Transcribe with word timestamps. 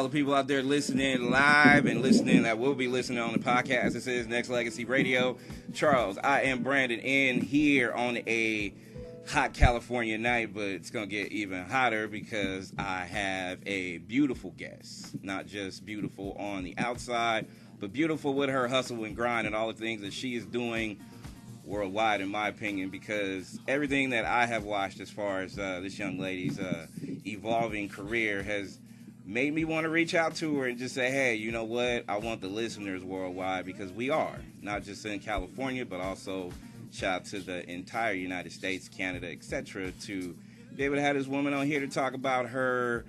All 0.00 0.08
the 0.08 0.18
people 0.18 0.32
out 0.32 0.48
there 0.48 0.62
listening 0.62 1.30
live 1.30 1.84
and 1.84 2.00
listening 2.00 2.44
that 2.44 2.58
will 2.58 2.74
be 2.74 2.88
listening 2.88 3.18
on 3.18 3.34
the 3.34 3.38
podcast, 3.38 3.92
this 3.92 4.06
is 4.06 4.26
Nexx 4.26 4.48
Legacy 4.48 4.86
Radio. 4.86 5.36
Charles, 5.74 6.16
I 6.16 6.44
Am 6.44 6.62
Branded 6.62 7.00
in 7.00 7.42
here 7.42 7.92
on 7.92 8.16
a 8.26 8.72
hot 9.28 9.52
California 9.52 10.16
night, 10.16 10.54
but 10.54 10.68
it's 10.68 10.88
going 10.88 11.06
to 11.06 11.14
get 11.14 11.32
even 11.32 11.64
hotter 11.64 12.08
because 12.08 12.72
I 12.78 13.04
have 13.04 13.58
a 13.66 13.98
beautiful 13.98 14.52
guest. 14.52 15.22
Not 15.22 15.46
just 15.46 15.84
beautiful 15.84 16.34
on 16.38 16.64
the 16.64 16.74
outside, 16.78 17.46
but 17.78 17.92
beautiful 17.92 18.32
with 18.32 18.48
her 18.48 18.68
hustle 18.68 19.04
and 19.04 19.14
grind 19.14 19.46
and 19.46 19.54
all 19.54 19.66
the 19.66 19.74
things 19.74 20.00
that 20.00 20.14
she 20.14 20.34
is 20.34 20.46
doing 20.46 20.98
worldwide, 21.62 22.22
in 22.22 22.30
my 22.30 22.48
opinion, 22.48 22.88
because 22.88 23.60
everything 23.68 24.08
that 24.10 24.24
I 24.24 24.46
have 24.46 24.64
watched 24.64 24.98
as 25.00 25.10
far 25.10 25.42
as 25.42 25.58
uh, 25.58 25.80
this 25.82 25.98
young 25.98 26.18
lady's 26.18 26.58
uh, 26.58 26.86
evolving 27.26 27.90
career 27.90 28.42
has 28.42 28.78
made 29.24 29.54
me 29.54 29.64
want 29.64 29.84
to 29.84 29.90
reach 29.90 30.14
out 30.14 30.34
to 30.36 30.58
her 30.58 30.66
and 30.66 30.78
just 30.78 30.94
say, 30.94 31.10
hey, 31.10 31.34
you 31.34 31.52
know 31.52 31.64
what? 31.64 32.04
I 32.08 32.18
want 32.18 32.40
the 32.40 32.48
listeners 32.48 33.04
worldwide 33.04 33.66
because 33.66 33.92
we 33.92 34.10
are, 34.10 34.38
not 34.62 34.82
just 34.82 35.04
in 35.06 35.20
California, 35.20 35.84
but 35.84 36.00
also 36.00 36.50
shout 36.92 37.20
out 37.20 37.24
to 37.26 37.40
the 37.40 37.68
entire 37.70 38.14
United 38.14 38.52
States, 38.52 38.88
Canada, 38.88 39.30
etc., 39.30 39.92
to 40.02 40.36
be 40.74 40.84
able 40.84 40.96
to 40.96 41.02
have 41.02 41.16
this 41.16 41.26
woman 41.26 41.52
on 41.52 41.66
here 41.66 41.80
to 41.80 41.88
talk 41.88 42.14
about 42.14 42.46
her 42.46 43.04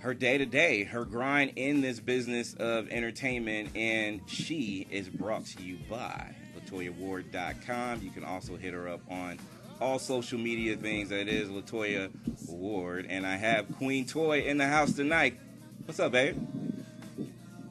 her 0.00 0.14
day 0.14 0.38
to 0.38 0.46
day, 0.46 0.84
her 0.84 1.04
grind 1.04 1.52
in 1.56 1.80
this 1.80 1.98
business 1.98 2.54
of 2.54 2.88
entertainment, 2.90 3.70
and 3.74 4.20
she 4.26 4.86
is 4.90 5.08
brought 5.08 5.44
to 5.44 5.62
you 5.62 5.76
by 5.90 6.34
LatoyaWard.com. 6.56 8.02
You 8.02 8.10
can 8.10 8.24
also 8.24 8.56
hit 8.56 8.74
her 8.74 8.88
up 8.88 9.00
on 9.10 9.38
all 9.80 9.98
social 9.98 10.38
media 10.38 10.76
things. 10.76 11.10
That 11.10 11.28
is 11.28 11.48
Latoya 11.48 12.10
Ward, 12.48 13.06
and 13.08 13.26
I 13.26 13.36
have 13.36 13.76
Queen 13.76 14.06
Toy 14.06 14.42
in 14.42 14.58
the 14.58 14.66
house 14.66 14.92
tonight. 14.92 15.38
What's 15.84 16.00
up, 16.00 16.12
babe? 16.12 16.36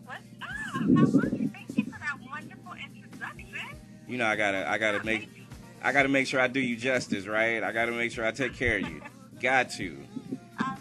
What's 0.06 0.22
up? 0.42 0.48
How 0.74 1.20
are 1.20 1.36
you? 1.36 1.50
Thank 1.50 1.78
you 1.78 1.84
for 1.86 2.00
that 2.00 2.18
wonderful 2.30 2.74
introduction. 2.74 3.48
You 4.08 4.18
know, 4.18 4.26
I 4.26 4.36
gotta, 4.36 4.70
I 4.70 4.78
gotta 4.78 5.04
make, 5.04 5.30
I 5.84 5.92
gotta 5.92 6.10
make 6.10 6.28
sure 6.28 6.40
I 6.40 6.48
do 6.48 6.60
you 6.60 6.76
justice, 6.76 7.28
right? 7.28 7.64
I 7.64 7.72
gotta 7.72 7.92
make 7.92 8.12
sure 8.12 8.26
I 8.26 8.32
take 8.32 8.56
care 8.56 8.78
of 8.78 8.90
you. 8.90 9.02
Got 9.42 9.70
to. 9.72 9.98
Um. 10.60 10.78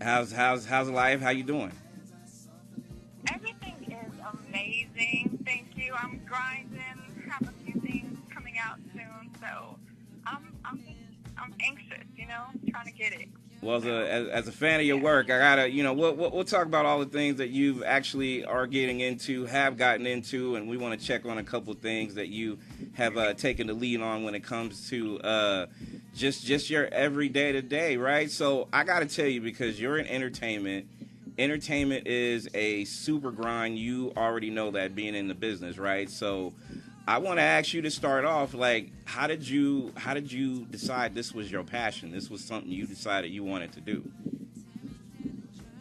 How's, 0.00 0.32
how's, 0.32 0.64
how's 0.64 0.88
life? 0.88 1.20
How 1.20 1.30
you 1.30 1.44
doing? 1.44 1.72
Well, 13.62 13.76
as 13.76 13.84
a, 13.84 14.34
as 14.34 14.48
a 14.48 14.52
fan 14.52 14.80
of 14.80 14.86
your 14.86 14.96
work, 14.96 15.26
I 15.26 15.38
gotta, 15.38 15.70
you 15.70 15.82
know, 15.82 15.92
we'll, 15.92 16.14
we'll, 16.14 16.30
we'll 16.30 16.44
talk 16.44 16.64
about 16.64 16.86
all 16.86 16.98
the 16.98 17.06
things 17.06 17.36
that 17.36 17.50
you've 17.50 17.82
actually 17.82 18.42
are 18.42 18.66
getting 18.66 19.00
into, 19.00 19.44
have 19.44 19.76
gotten 19.76 20.06
into, 20.06 20.56
and 20.56 20.66
we 20.66 20.78
want 20.78 20.98
to 20.98 21.06
check 21.06 21.26
on 21.26 21.36
a 21.36 21.44
couple 21.44 21.74
things 21.74 22.14
that 22.14 22.28
you 22.28 22.58
have 22.94 23.18
uh, 23.18 23.34
taken 23.34 23.66
the 23.66 23.74
lead 23.74 24.00
on 24.00 24.22
when 24.24 24.34
it 24.34 24.42
comes 24.42 24.88
to 24.88 25.20
uh, 25.20 25.66
just 26.14 26.44
just 26.44 26.70
your 26.70 26.86
everyday 26.86 27.52
to 27.52 27.60
day, 27.60 27.98
right? 27.98 28.30
So 28.30 28.68
I 28.72 28.84
gotta 28.84 29.06
tell 29.06 29.26
you 29.26 29.42
because 29.42 29.78
you're 29.78 29.98
in 29.98 30.06
entertainment. 30.06 30.86
Entertainment 31.38 32.06
is 32.06 32.48
a 32.54 32.84
super 32.86 33.30
grind. 33.30 33.78
You 33.78 34.12
already 34.16 34.50
know 34.50 34.70
that 34.72 34.94
being 34.94 35.14
in 35.14 35.28
the 35.28 35.34
business, 35.34 35.76
right? 35.76 36.08
So 36.08 36.54
I 37.10 37.18
want 37.18 37.38
to 37.38 37.42
ask 37.42 37.74
you 37.74 37.82
to 37.82 37.90
start 37.90 38.24
off 38.24 38.54
like 38.54 38.92
how 39.04 39.26
did 39.26 39.48
you 39.48 39.92
how 39.96 40.14
did 40.14 40.30
you 40.30 40.64
decide 40.66 41.12
this 41.12 41.34
was 41.34 41.50
your 41.50 41.64
passion? 41.64 42.12
This 42.12 42.30
was 42.30 42.40
something 42.40 42.70
you 42.70 42.86
decided 42.86 43.32
you 43.32 43.42
wanted 43.42 43.72
to 43.72 43.80
do. 43.80 44.08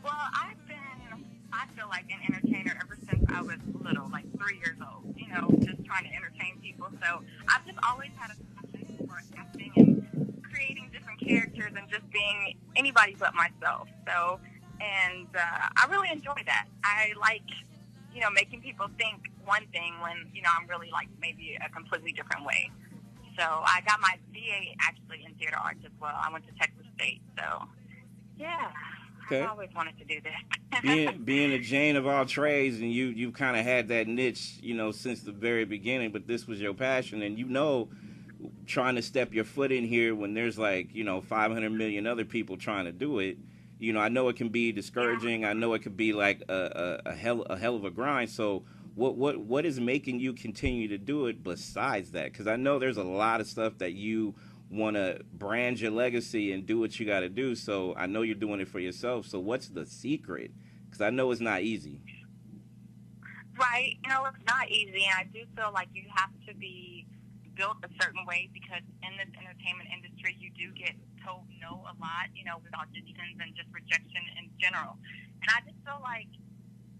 Well, 0.03 0.11
I've 0.15 0.57
been, 0.67 1.23
I 1.53 1.67
feel 1.77 1.87
like 1.87 2.05
an 2.09 2.33
entertainer 2.33 2.75
ever 2.83 2.97
since 3.07 3.23
I 3.31 3.43
was 3.43 3.57
little, 3.79 4.09
like 4.09 4.25
three 4.39 4.57
years 4.57 4.79
old, 4.81 5.13
you 5.15 5.27
know, 5.27 5.47
just 5.63 5.85
trying 5.85 6.05
to 6.05 6.15
entertain 6.15 6.57
people. 6.63 6.87
So 6.99 7.21
I've 7.47 7.63
just 7.63 7.77
always 7.87 8.09
had 8.17 8.31
a 8.31 8.65
passion 8.65 9.07
for 9.07 9.21
acting 9.37 9.71
and 9.75 10.43
creating 10.51 10.89
different 10.91 11.19
characters 11.19 11.73
and 11.77 11.87
just 11.91 12.09
being 12.09 12.57
anybody 12.75 13.15
but 13.19 13.35
myself. 13.35 13.87
So, 14.07 14.39
and 14.81 15.27
uh, 15.35 15.67
I 15.77 15.85
really 15.91 16.09
enjoy 16.11 16.41
that. 16.47 16.65
I 16.83 17.13
like, 17.21 17.43
you 18.15 18.19
know, 18.19 18.31
making 18.31 18.61
people 18.61 18.87
think 18.97 19.28
one 19.49 19.65
thing 19.73 19.99
when, 19.99 20.29
you 20.33 20.41
know, 20.41 20.49
I'm 20.53 20.69
really 20.69 20.89
like 20.93 21.09
maybe 21.19 21.57
a 21.59 21.69
completely 21.73 22.13
different 22.13 22.45
way. 22.45 22.69
So 23.37 23.43
I 23.43 23.81
got 23.87 23.99
my 23.99 24.15
BA 24.31 24.77
actually 24.79 25.25
in 25.25 25.33
theater 25.35 25.57
arts 25.57 25.81
as 25.83 25.91
well. 25.99 26.13
I 26.13 26.31
went 26.31 26.45
to 26.45 26.53
Texas 26.53 26.85
State. 26.95 27.21
So, 27.37 27.67
yeah. 28.37 28.71
Okay. 29.25 29.41
I've 29.41 29.51
always 29.51 29.69
wanted 29.75 29.97
to 29.99 30.05
do 30.05 30.19
this. 30.21 30.81
being 30.81 31.23
being 31.23 31.51
a 31.51 31.59
Jane 31.59 31.95
of 31.95 32.07
all 32.07 32.25
trades, 32.25 32.79
and 32.79 32.91
you 32.91 33.07
you've 33.07 33.33
kind 33.33 33.57
of 33.57 33.63
had 33.63 33.87
that 33.89 34.07
niche, 34.07 34.57
you 34.61 34.73
know, 34.73 34.91
since 34.91 35.21
the 35.21 35.31
very 35.31 35.65
beginning. 35.65 36.11
But 36.11 36.27
this 36.27 36.47
was 36.47 36.59
your 36.59 36.73
passion, 36.73 37.21
and 37.21 37.37
you 37.37 37.45
know, 37.45 37.89
trying 38.65 38.95
to 38.95 39.01
step 39.01 39.33
your 39.33 39.43
foot 39.43 39.71
in 39.71 39.85
here 39.85 40.15
when 40.15 40.33
there's 40.33 40.57
like 40.57 40.95
you 40.95 41.03
know 41.03 41.21
500 41.21 41.69
million 41.69 42.07
other 42.07 42.25
people 42.25 42.57
trying 42.57 42.85
to 42.85 42.91
do 42.91 43.19
it. 43.19 43.37
You 43.77 43.93
know, 43.93 43.99
I 43.99 44.09
know 44.09 44.27
it 44.29 44.35
can 44.35 44.49
be 44.49 44.71
discouraging. 44.71 45.45
I 45.45 45.53
know 45.53 45.73
it 45.73 45.83
could 45.83 45.95
be 45.95 46.11
like 46.11 46.41
a, 46.49 46.99
a, 47.05 47.09
a 47.11 47.15
hell 47.15 47.43
a 47.43 47.57
hell 47.57 47.75
of 47.75 47.85
a 47.85 47.91
grind. 47.91 48.29
So. 48.29 48.63
What, 48.95 49.15
what 49.15 49.37
what 49.37 49.65
is 49.65 49.79
making 49.79 50.19
you 50.19 50.33
continue 50.33 50.87
to 50.89 50.97
do 50.97 51.27
it 51.27 51.43
besides 51.43 52.11
that? 52.11 52.31
Because 52.31 52.47
I 52.47 52.55
know 52.55 52.79
there's 52.79 52.97
a 52.97 53.03
lot 53.03 53.41
of 53.41 53.47
stuff 53.47 53.77
that 53.79 53.93
you 53.93 54.35
want 54.69 54.95
to 54.95 55.19
brand 55.33 55.79
your 55.79 55.91
legacy 55.91 56.51
and 56.51 56.65
do 56.65 56.79
what 56.79 56.99
you 56.99 57.05
got 57.05 57.21
to 57.21 57.29
do. 57.29 57.55
So 57.55 57.95
I 57.97 58.05
know 58.05 58.21
you're 58.21 58.35
doing 58.35 58.59
it 58.59 58.67
for 58.67 58.79
yourself. 58.79 59.25
So 59.25 59.39
what's 59.39 59.69
the 59.69 59.85
secret? 59.85 60.51
Because 60.85 61.01
I 61.01 61.09
know 61.09 61.31
it's 61.31 61.41
not 61.41 61.61
easy. 61.61 62.01
Right. 63.59 63.97
You 64.03 64.09
know, 64.09 64.25
it's 64.25 64.45
not 64.47 64.69
easy. 64.69 65.05
And 65.05 65.15
I 65.17 65.23
do 65.31 65.43
feel 65.55 65.71
like 65.73 65.89
you 65.93 66.03
have 66.15 66.31
to 66.47 66.53
be 66.53 67.07
built 67.55 67.77
a 67.83 67.89
certain 68.01 68.25
way 68.25 68.49
because 68.53 68.81
in 69.03 69.17
this 69.17 69.27
entertainment 69.35 69.89
industry, 69.91 70.37
you 70.39 70.49
do 70.55 70.71
get 70.71 70.95
told 71.25 71.43
no 71.59 71.83
a 71.83 71.93
lot, 71.99 72.31
you 72.33 72.45
know, 72.45 72.55
with 72.63 72.71
auditions 72.71 73.35
and 73.41 73.51
just 73.55 73.67
rejection 73.73 74.23
in 74.39 74.47
general. 74.55 74.95
And 75.41 75.49
I 75.51 75.59
just 75.67 75.75
feel 75.83 75.99
like, 75.99 76.31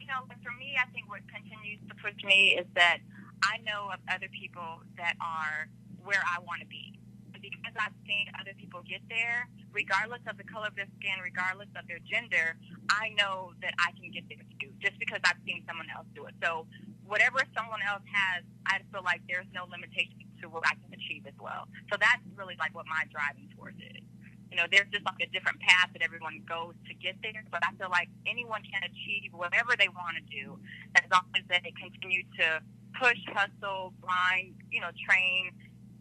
know, 0.09 0.25
for 0.41 0.53
me, 0.57 0.73
I 0.75 0.89
think 0.91 1.05
what 1.07 1.21
continues 1.29 1.79
to 1.87 1.93
push 2.01 2.17
me 2.25 2.57
is 2.57 2.65
that 2.73 2.99
I 3.45 3.61
know 3.61 3.93
of 3.93 4.01
other 4.09 4.27
people 4.33 4.81
that 4.97 5.15
are 5.21 5.69
where 6.01 6.21
I 6.25 6.41
want 6.41 6.65
to 6.65 6.67
be. 6.67 6.97
Because 7.39 7.71
I've 7.79 7.95
seen 8.03 8.27
other 8.35 8.51
people 8.59 8.83
get 8.83 8.99
there, 9.07 9.47
regardless 9.71 10.19
of 10.27 10.35
the 10.35 10.43
color 10.43 10.67
of 10.67 10.75
their 10.75 10.91
skin, 10.99 11.23
regardless 11.23 11.71
of 11.79 11.87
their 11.87 12.03
gender, 12.03 12.59
I 12.91 13.15
know 13.15 13.55
that 13.63 13.71
I 13.79 13.95
can 13.95 14.11
get 14.11 14.27
there 14.27 14.43
too, 14.59 14.75
just 14.83 14.99
because 14.99 15.23
I've 15.23 15.39
seen 15.47 15.63
someone 15.63 15.87
else 15.87 16.03
do 16.11 16.27
it. 16.27 16.35
So 16.43 16.67
whatever 17.07 17.39
someone 17.55 17.79
else 17.87 18.03
has, 18.11 18.43
I 18.67 18.83
feel 18.91 19.07
like 19.07 19.23
there's 19.31 19.47
no 19.55 19.71
limitation 19.71 20.27
to 20.43 20.51
what 20.51 20.67
I 20.67 20.75
can 20.83 20.91
achieve 20.91 21.23
as 21.31 21.37
well. 21.39 21.71
So 21.87 21.95
that's 21.95 22.19
really 22.35 22.59
like 22.59 22.75
what 22.75 22.91
my 22.91 23.07
driving 23.07 23.47
force 23.55 23.77
is. 23.79 24.03
You 24.51 24.57
know, 24.57 24.65
there's 24.71 24.89
just 24.91 25.05
like 25.05 25.21
a 25.21 25.29
different 25.31 25.59
path 25.61 25.89
that 25.93 26.01
everyone 26.01 26.41
goes 26.47 26.73
to 26.87 26.93
get 26.95 27.15
there, 27.21 27.43
but 27.51 27.61
I 27.63 27.71
feel 27.77 27.89
like 27.89 28.09
anyone 28.25 28.61
can 28.63 28.81
achieve 28.83 29.31
whatever 29.31 29.75
they 29.77 29.89
want 29.89 30.17
to 30.17 30.23
do 30.25 30.57
as 30.95 31.03
long 31.11 31.25
as 31.35 31.43
they 31.47 31.73
continue 31.77 32.23
to 32.39 32.61
push, 32.99 33.19
hustle, 33.29 33.93
grind, 34.01 34.55
you 34.71 34.81
know, 34.81 34.89
train, 35.05 35.51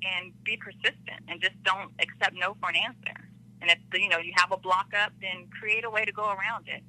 and 0.03 0.32
be 0.44 0.56
persistent 0.56 1.28
and 1.28 1.41
just 1.41 1.60
don't 1.62 1.92
accept 2.00 2.34
no 2.34 2.56
for 2.61 2.70
an 2.70 2.76
answer. 2.76 3.28
And 3.61 3.70
if 3.70 3.78
you 3.93 4.08
know 4.08 4.19
you 4.19 4.32
have 4.37 4.52
a 4.52 4.56
block 4.56 4.93
up, 4.99 5.12
then 5.20 5.49
create 5.58 5.84
a 5.84 5.90
way 5.90 6.05
to 6.05 6.12
go 6.12 6.25
around 6.25 6.69
it. 6.69 6.82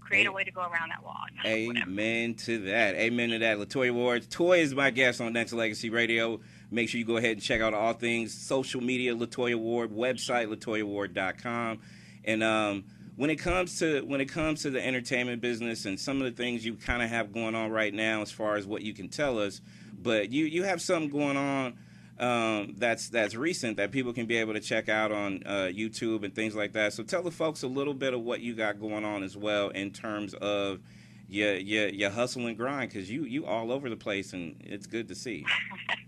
Create 0.00 0.26
a 0.26 0.32
way 0.32 0.44
to 0.44 0.52
go 0.52 0.60
around 0.60 0.90
that 0.90 1.02
wall. 1.02 1.24
Amen 1.44 2.34
to 2.34 2.58
that. 2.66 2.94
Amen 2.94 3.30
to 3.30 3.38
that. 3.38 3.58
Latoya 3.58 3.92
Ward. 3.92 4.30
Toy 4.30 4.60
is 4.60 4.74
my 4.74 4.90
guest 4.90 5.20
on 5.20 5.34
Nexx 5.34 5.52
Legacy 5.52 5.90
Radio. 5.90 6.40
Make 6.70 6.88
sure 6.88 6.98
you 6.98 7.04
go 7.04 7.16
ahead 7.16 7.32
and 7.32 7.42
check 7.42 7.60
out 7.60 7.74
all 7.74 7.92
things 7.92 8.34
social 8.34 8.80
media, 8.80 9.14
Latoya 9.14 9.56
Ward, 9.56 9.90
website, 9.90 10.52
LatoyaWard.com. 10.52 11.78
And 12.24 12.42
um, 12.42 12.84
when 13.16 13.30
it 13.30 13.36
comes 13.36 13.78
to 13.78 14.02
when 14.02 14.20
it 14.20 14.26
comes 14.26 14.62
to 14.62 14.70
the 14.70 14.84
entertainment 14.84 15.40
business 15.40 15.84
and 15.84 15.98
some 15.98 16.20
of 16.20 16.24
the 16.24 16.42
things 16.42 16.64
you 16.64 16.74
kind 16.74 17.02
of 17.02 17.08
have 17.08 17.32
going 17.32 17.54
on 17.54 17.70
right 17.70 17.94
now 17.94 18.22
as 18.22 18.30
far 18.30 18.56
as 18.56 18.66
what 18.66 18.82
you 18.82 18.92
can 18.92 19.08
tell 19.08 19.38
us, 19.38 19.60
but 20.02 20.30
you 20.30 20.44
you 20.44 20.64
have 20.64 20.82
something 20.82 21.10
going 21.10 21.36
on 21.36 21.78
um, 22.18 22.74
that's 22.78 23.08
that's 23.08 23.34
recent 23.34 23.76
that 23.76 23.92
people 23.92 24.12
can 24.12 24.26
be 24.26 24.36
able 24.36 24.54
to 24.54 24.60
check 24.60 24.88
out 24.88 25.12
on 25.12 25.42
uh, 25.46 25.70
YouTube 25.72 26.24
and 26.24 26.34
things 26.34 26.54
like 26.54 26.72
that. 26.72 26.92
So 26.92 27.02
tell 27.02 27.22
the 27.22 27.30
folks 27.30 27.62
a 27.62 27.68
little 27.68 27.94
bit 27.94 28.14
of 28.14 28.22
what 28.22 28.40
you 28.40 28.54
got 28.54 28.80
going 28.80 29.04
on 29.04 29.22
as 29.22 29.36
well 29.36 29.68
in 29.70 29.90
terms 29.90 30.34
of 30.34 30.80
your 31.28 31.54
your, 31.56 31.88
your 31.88 32.10
hustle 32.10 32.46
and 32.46 32.56
grind 32.56 32.90
because 32.90 33.10
you 33.10 33.24
you 33.24 33.46
all 33.46 33.70
over 33.70 33.88
the 33.88 33.96
place 33.96 34.32
and 34.32 34.56
it's 34.60 34.86
good 34.86 35.08
to 35.08 35.14
see. 35.14 35.44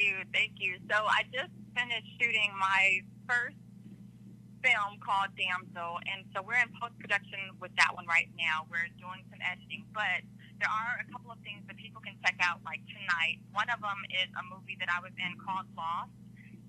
thank 0.00 0.16
you, 0.16 0.24
thank 0.32 0.52
you. 0.56 0.72
So 0.88 0.96
I 0.96 1.28
just 1.28 1.52
finished 1.76 2.08
shooting 2.16 2.48
my 2.56 3.04
first 3.28 3.56
film 4.64 4.96
called 5.04 5.32
Damsel, 5.36 6.00
and 6.08 6.24
so 6.32 6.40
we're 6.40 6.60
in 6.60 6.72
post 6.80 6.96
production 7.00 7.52
with 7.60 7.72
that 7.76 7.92
one 7.92 8.08
right 8.08 8.28
now. 8.36 8.64
We're 8.68 8.88
doing 8.96 9.24
some 9.28 9.40
editing, 9.44 9.84
but 9.92 10.24
there 10.56 10.68
are 10.68 11.00
a 11.00 11.06
couple 11.12 11.32
of 11.32 11.40
things 11.44 11.64
that 11.68 11.76
people 11.76 12.00
can 12.00 12.16
check 12.24 12.36
out 12.40 12.64
like 12.64 12.80
tonight. 12.88 13.40
One 13.52 13.68
of 13.68 13.80
them 13.80 14.00
is 14.12 14.28
a 14.36 14.44
movie 14.48 14.76
that 14.80 14.88
I 14.88 15.00
was 15.04 15.12
in 15.20 15.36
called 15.40 15.68
Lost, 15.76 16.12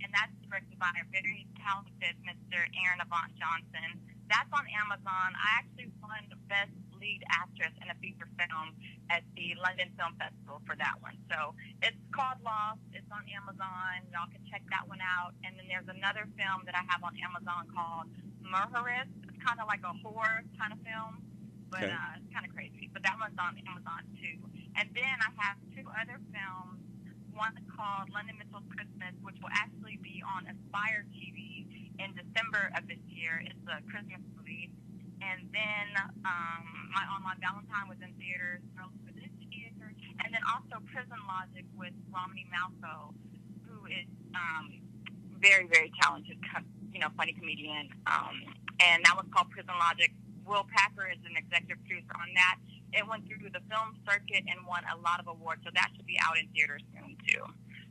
and 0.04 0.12
that's 0.12 0.36
directed 0.48 0.75
by 0.80 0.92
a 1.00 1.07
very 1.12 1.48
talented 1.60 2.16
Mr. 2.28 2.60
Aaron 2.83 3.00
Avant 3.00 3.31
Johnson. 3.39 4.00
that's 4.28 4.51
on 4.56 4.63
Amazon. 4.75 5.36
I 5.36 5.63
actually 5.63 5.92
won 6.04 6.19
Best 6.51 6.75
Lead 7.01 7.25
Actress 7.33 7.74
in 7.81 7.89
a 7.89 7.98
Feature 7.98 8.30
Film 8.38 8.77
at 9.09 9.25
the 9.33 9.57
London 9.57 9.89
Film 9.98 10.13
Festival 10.21 10.62
for 10.69 10.77
that 10.77 11.01
one. 11.01 11.18
So 11.33 11.57
it's 11.81 11.98
called 12.13 12.38
Lost. 12.45 12.86
It's 12.94 13.09
on 13.09 13.25
Amazon. 13.33 14.06
Y'all 14.13 14.30
can 14.30 14.45
check 14.48 14.62
that 14.69 14.86
one 14.86 15.01
out. 15.01 15.33
And 15.44 15.57
then 15.57 15.65
there's 15.65 15.89
another 15.89 16.30
film 16.38 16.62
that 16.69 16.77
I 16.77 16.86
have 16.86 17.01
on 17.01 17.18
Amazon 17.19 17.65
called 17.74 18.07
Murderous. 18.45 19.09
It's 19.25 19.39
kind 19.42 19.57
of 19.57 19.65
like 19.65 19.81
a 19.81 19.92
horror 20.06 20.45
kind 20.62 20.71
of 20.71 20.80
film, 20.86 21.25
but 21.74 21.81
Okay. 21.83 21.92
uh, 21.92 22.21
it's 22.21 22.30
kind 22.30 22.45
of 22.45 22.53
crazy. 22.53 22.88
But 22.94 23.01
that 23.04 23.18
one's 23.18 23.36
on 23.42 23.57
Amazon 23.65 24.06
too. 24.21 24.38
And 24.77 24.88
then 24.94 25.18
I 25.25 25.30
have 25.42 25.57
two 25.74 25.83
other 25.97 26.21
films. 26.30 26.77
One 27.33 27.56
called 27.74 28.12
London 28.13 28.38
Mitchell's 28.38 28.68
Christmas, 28.69 29.15
which 29.25 29.39
will 29.42 29.51
actually 29.56 29.97
be 30.04 30.21
on 30.21 30.45
Aspire 30.51 31.07
TV 31.15 31.65
in 31.97 32.12
December 32.13 32.69
of 32.77 32.86
this 32.88 33.00
year. 33.07 33.42
It's 33.42 33.65
a 33.71 33.80
Christmas 33.89 34.19
movie. 34.36 34.69
And 35.21 35.45
then 35.53 35.88
um, 36.25 36.65
my 36.89 37.06
online 37.06 37.38
Valentine 37.38 37.88
was 37.88 38.01
in 38.01 38.12
theaters 38.18 38.62
earlier 38.75 39.13
this 39.13 39.33
year. 39.53 39.69
And 40.25 40.33
then 40.33 40.41
also 40.50 40.81
Prison 40.89 41.18
Logic 41.29 41.65
with 41.77 41.94
Romany 42.09 42.45
Malco, 42.50 43.13
who 43.65 43.85
is 43.85 44.09
um, 44.33 44.81
very, 45.41 45.65
very 45.69 45.91
talented, 46.01 46.38
you 46.94 47.00
know, 47.00 47.09
funny 47.18 47.33
comedian. 47.33 47.89
Um, 48.06 48.38
and 48.81 49.06
that 49.06 49.13
was 49.18 49.25
called 49.33 49.50
Prison 49.50 49.73
Logic. 49.77 50.12
Will 50.45 50.65
Packer 50.73 51.06
is 51.09 51.21
an 51.25 51.38
executive 51.38 51.77
producer 51.85 52.13
on 52.18 52.33
that. 52.35 52.57
It 52.91 53.07
went 53.07 53.23
through 53.23 53.53
the 53.53 53.63
film 53.71 53.95
circuit 54.03 54.44
and 54.50 54.59
won 54.68 54.83
a 54.89 54.97
lot 55.00 55.21
of 55.21 55.29
awards, 55.29 55.63
so 55.63 55.71
that 55.73 55.89
should 55.95 56.06
be 56.06 56.19
out 56.19 56.35
in 56.35 56.50
theaters 56.51 56.83
soon 56.91 57.15
too. 57.23 57.45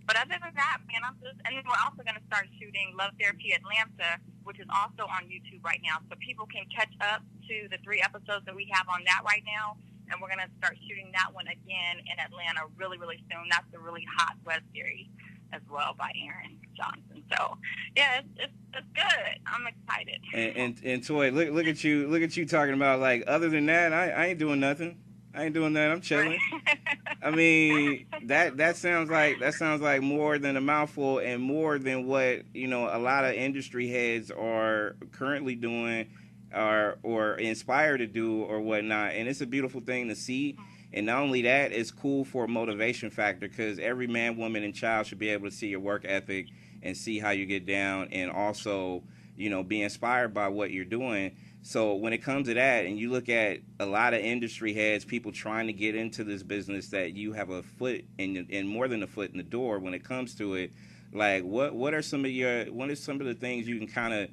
But 0.05 0.19
other 0.19 0.37
than 0.43 0.53
that, 0.59 0.83
man, 0.91 1.07
I'm 1.07 1.17
just, 1.23 1.39
and 1.47 1.55
then 1.57 1.65
we're 1.65 1.79
also 1.81 2.03
going 2.03 2.19
to 2.19 2.27
start 2.27 2.51
shooting 2.59 2.93
Love 2.99 3.15
Therapy 3.17 3.55
Atlanta, 3.55 4.19
which 4.51 4.59
is 4.59 4.67
also 4.75 5.07
on 5.07 5.31
YouTube 5.31 5.63
right 5.63 5.79
now, 5.87 6.03
so 6.11 6.17
people 6.19 6.45
can 6.51 6.67
catch 6.75 6.91
up 7.01 7.23
to 7.47 7.71
the 7.71 7.79
three 7.87 8.03
episodes 8.03 8.43
that 8.47 8.57
we 8.57 8.67
have 8.73 8.89
on 8.89 8.99
that 9.07 9.23
right 9.25 9.47
now. 9.47 9.79
And 10.11 10.21
we're 10.21 10.27
going 10.27 10.43
to 10.43 10.51
start 10.59 10.75
shooting 10.89 11.15
that 11.15 11.31
one 11.33 11.47
again 11.47 12.03
in 12.03 12.19
Atlanta 12.19 12.67
really, 12.77 12.99
really 12.99 13.23
soon. 13.31 13.47
That's 13.49 13.71
a 13.73 13.79
really 13.79 14.03
hot 14.19 14.35
web 14.45 14.63
series 14.75 15.07
as 15.53 15.63
well 15.71 15.95
by 15.97 16.11
Aaron 16.27 16.59
Johnson. 16.77 17.23
So 17.31 17.59
yeah, 17.95 18.19
it's, 18.19 18.51
it's, 18.51 18.53
it's 18.75 18.87
good. 18.93 19.39
I'm 19.47 19.69
excited. 19.69 20.19
And, 20.35 20.57
and 20.57 20.81
and 20.83 21.07
Toy, 21.07 21.31
look 21.31 21.51
look 21.51 21.67
at 21.67 21.85
you 21.85 22.09
look 22.09 22.23
at 22.23 22.37
you 22.37 22.45
talking 22.45 22.75
about 22.75 22.99
like 22.99 23.23
other 23.29 23.49
than 23.51 23.67
that, 23.67 23.93
I, 23.93 24.11
I 24.11 24.27
ain't 24.27 24.41
doing 24.41 24.59
nothing. 24.59 24.99
I 25.41 25.45
ain't 25.45 25.55
doing 25.55 25.73
that. 25.73 25.91
I'm 25.91 26.03
chilling. 26.03 26.39
I 27.23 27.31
mean, 27.31 28.05
that 28.25 28.59
that 28.59 28.77
sounds 28.77 29.09
like 29.09 29.41
that 29.41 29.55
sounds 29.55 29.81
like 29.81 30.03
more 30.03 30.39
than 30.39 30.59
a 30.59 30.61
mouthful 30.61 31.19
and 31.19 31.41
more 31.41 31.79
than 31.79 32.07
what 32.07 32.43
you 32.53 32.69
know 32.69 32.95
a 32.95 32.99
lot 32.99 33.25
of 33.25 33.33
industry 33.33 33.89
heads 33.89 34.31
are 34.31 34.97
currently 35.13 35.55
doing, 35.55 36.11
or 36.55 36.99
or 37.03 37.37
inspired 37.37 37.99
to 37.99 38.07
do 38.07 38.43
or 38.43 38.61
whatnot. 38.61 39.13
And 39.13 39.31
it's 39.31 39.41
a 39.41 39.47
beautiful 39.47 39.81
thing 39.81 40.09
to 40.09 40.15
see. 40.15 40.59
And 40.93 41.07
not 41.07 41.23
only 41.23 41.41
that, 41.43 41.73
it's 41.73 41.91
cool 41.91 42.27
for 42.27 42.45
a 42.45 42.49
motivation 42.49 43.09
factor 43.09 43.49
because 43.49 43.79
every 43.79 44.09
man, 44.09 44.37
woman, 44.37 44.63
and 44.63 44.75
child 44.75 45.07
should 45.07 45.21
be 45.21 45.31
able 45.31 45.49
to 45.49 45.57
see 45.57 45.69
your 45.69 45.81
work 45.81 46.05
ethic 46.05 46.49
and 46.83 46.95
see 46.95 47.19
how 47.19 47.31
you 47.31 47.47
get 47.47 47.65
down, 47.65 48.09
and 48.13 48.31
also 48.31 49.03
you 49.41 49.49
know 49.49 49.63
be 49.63 49.83
inspired 49.83 50.35
by 50.35 50.49
what 50.49 50.71
you're 50.71 50.85
doing. 50.85 51.35
So 51.63 51.95
when 51.95 52.13
it 52.13 52.19
comes 52.19 52.49
to 52.49 52.55
that, 52.55 52.87
and 52.87 52.99
you 52.99 53.11
look 53.11 53.29
at 53.29 53.59
a 53.79 53.87
lot 53.87 54.15
of 54.15 54.21
industry 54.21 54.73
heads, 54.73 55.05
people 55.05 55.33
trying 55.33 55.67
to 55.67 55.73
get 55.73 55.95
into 55.95 56.25
this 56.25 56.43
business, 56.43 56.89
that 56.89 57.15
you 57.15 57.33
have 57.33 57.51
a 57.51 57.63
foot 57.63 58.05
in, 58.19 58.47
in 58.49 58.67
more 58.67 58.89
than 58.89 59.03
a 59.03 59.07
foot 59.07 59.31
in 59.31 59.37
the 59.37 59.43
door 59.43 59.79
when 59.79 59.93
it 59.93 60.05
comes 60.05 60.35
to 60.37 60.55
it. 60.55 60.73
Like, 61.13 61.43
what 61.43 61.75
what 61.75 61.95
are 61.95 62.03
some 62.03 62.25
of 62.25 62.31
your 62.31 62.67
what 62.67 62.91
are 62.91 62.97
some 62.97 63.21
of 63.21 63.27
the 63.27 63.35
things 63.35 63.67
you 63.67 63.79
can 63.79 63.89
kind 63.89 64.15
of 64.15 64.29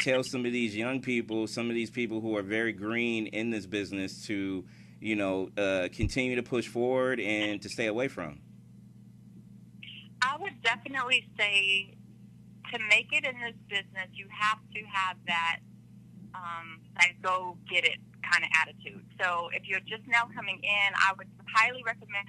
tell 0.00 0.22
some 0.22 0.46
of 0.46 0.52
these 0.52 0.76
young 0.76 1.00
people, 1.00 1.46
some 1.46 1.68
of 1.68 1.74
these 1.74 1.90
people 1.90 2.20
who 2.20 2.36
are 2.36 2.42
very 2.42 2.72
green 2.72 3.26
in 3.26 3.50
this 3.50 3.66
business 3.66 4.26
to, 4.26 4.64
you 5.00 5.16
know, 5.16 5.50
uh, 5.58 5.88
continue 5.92 6.36
to 6.36 6.42
push 6.42 6.66
forward 6.66 7.20
and 7.20 7.60
to 7.62 7.68
stay 7.68 7.86
away 7.86 8.08
from? 8.08 8.40
I 10.22 10.36
would 10.38 10.62
definitely 10.62 11.28
say 11.36 11.96
to 12.72 12.78
make 12.88 13.12
it 13.12 13.24
in 13.24 13.36
this 13.40 13.56
business, 13.68 14.08
you 14.12 14.26
have 14.32 14.58
to 14.74 14.80
have 14.88 15.16
that 15.26 15.60
um, 16.34 16.80
that 16.96 17.12
go 17.22 17.56
get 17.68 17.84
it 17.84 18.00
kind 18.24 18.44
of 18.44 18.50
attitude. 18.64 19.04
So 19.20 19.50
if 19.52 19.68
you're 19.68 19.84
just 19.84 20.08
now 20.08 20.28
coming 20.34 20.56
in, 20.62 20.88
I 20.96 21.12
would 21.16 21.28
highly 21.52 21.82
recommend 21.84 22.28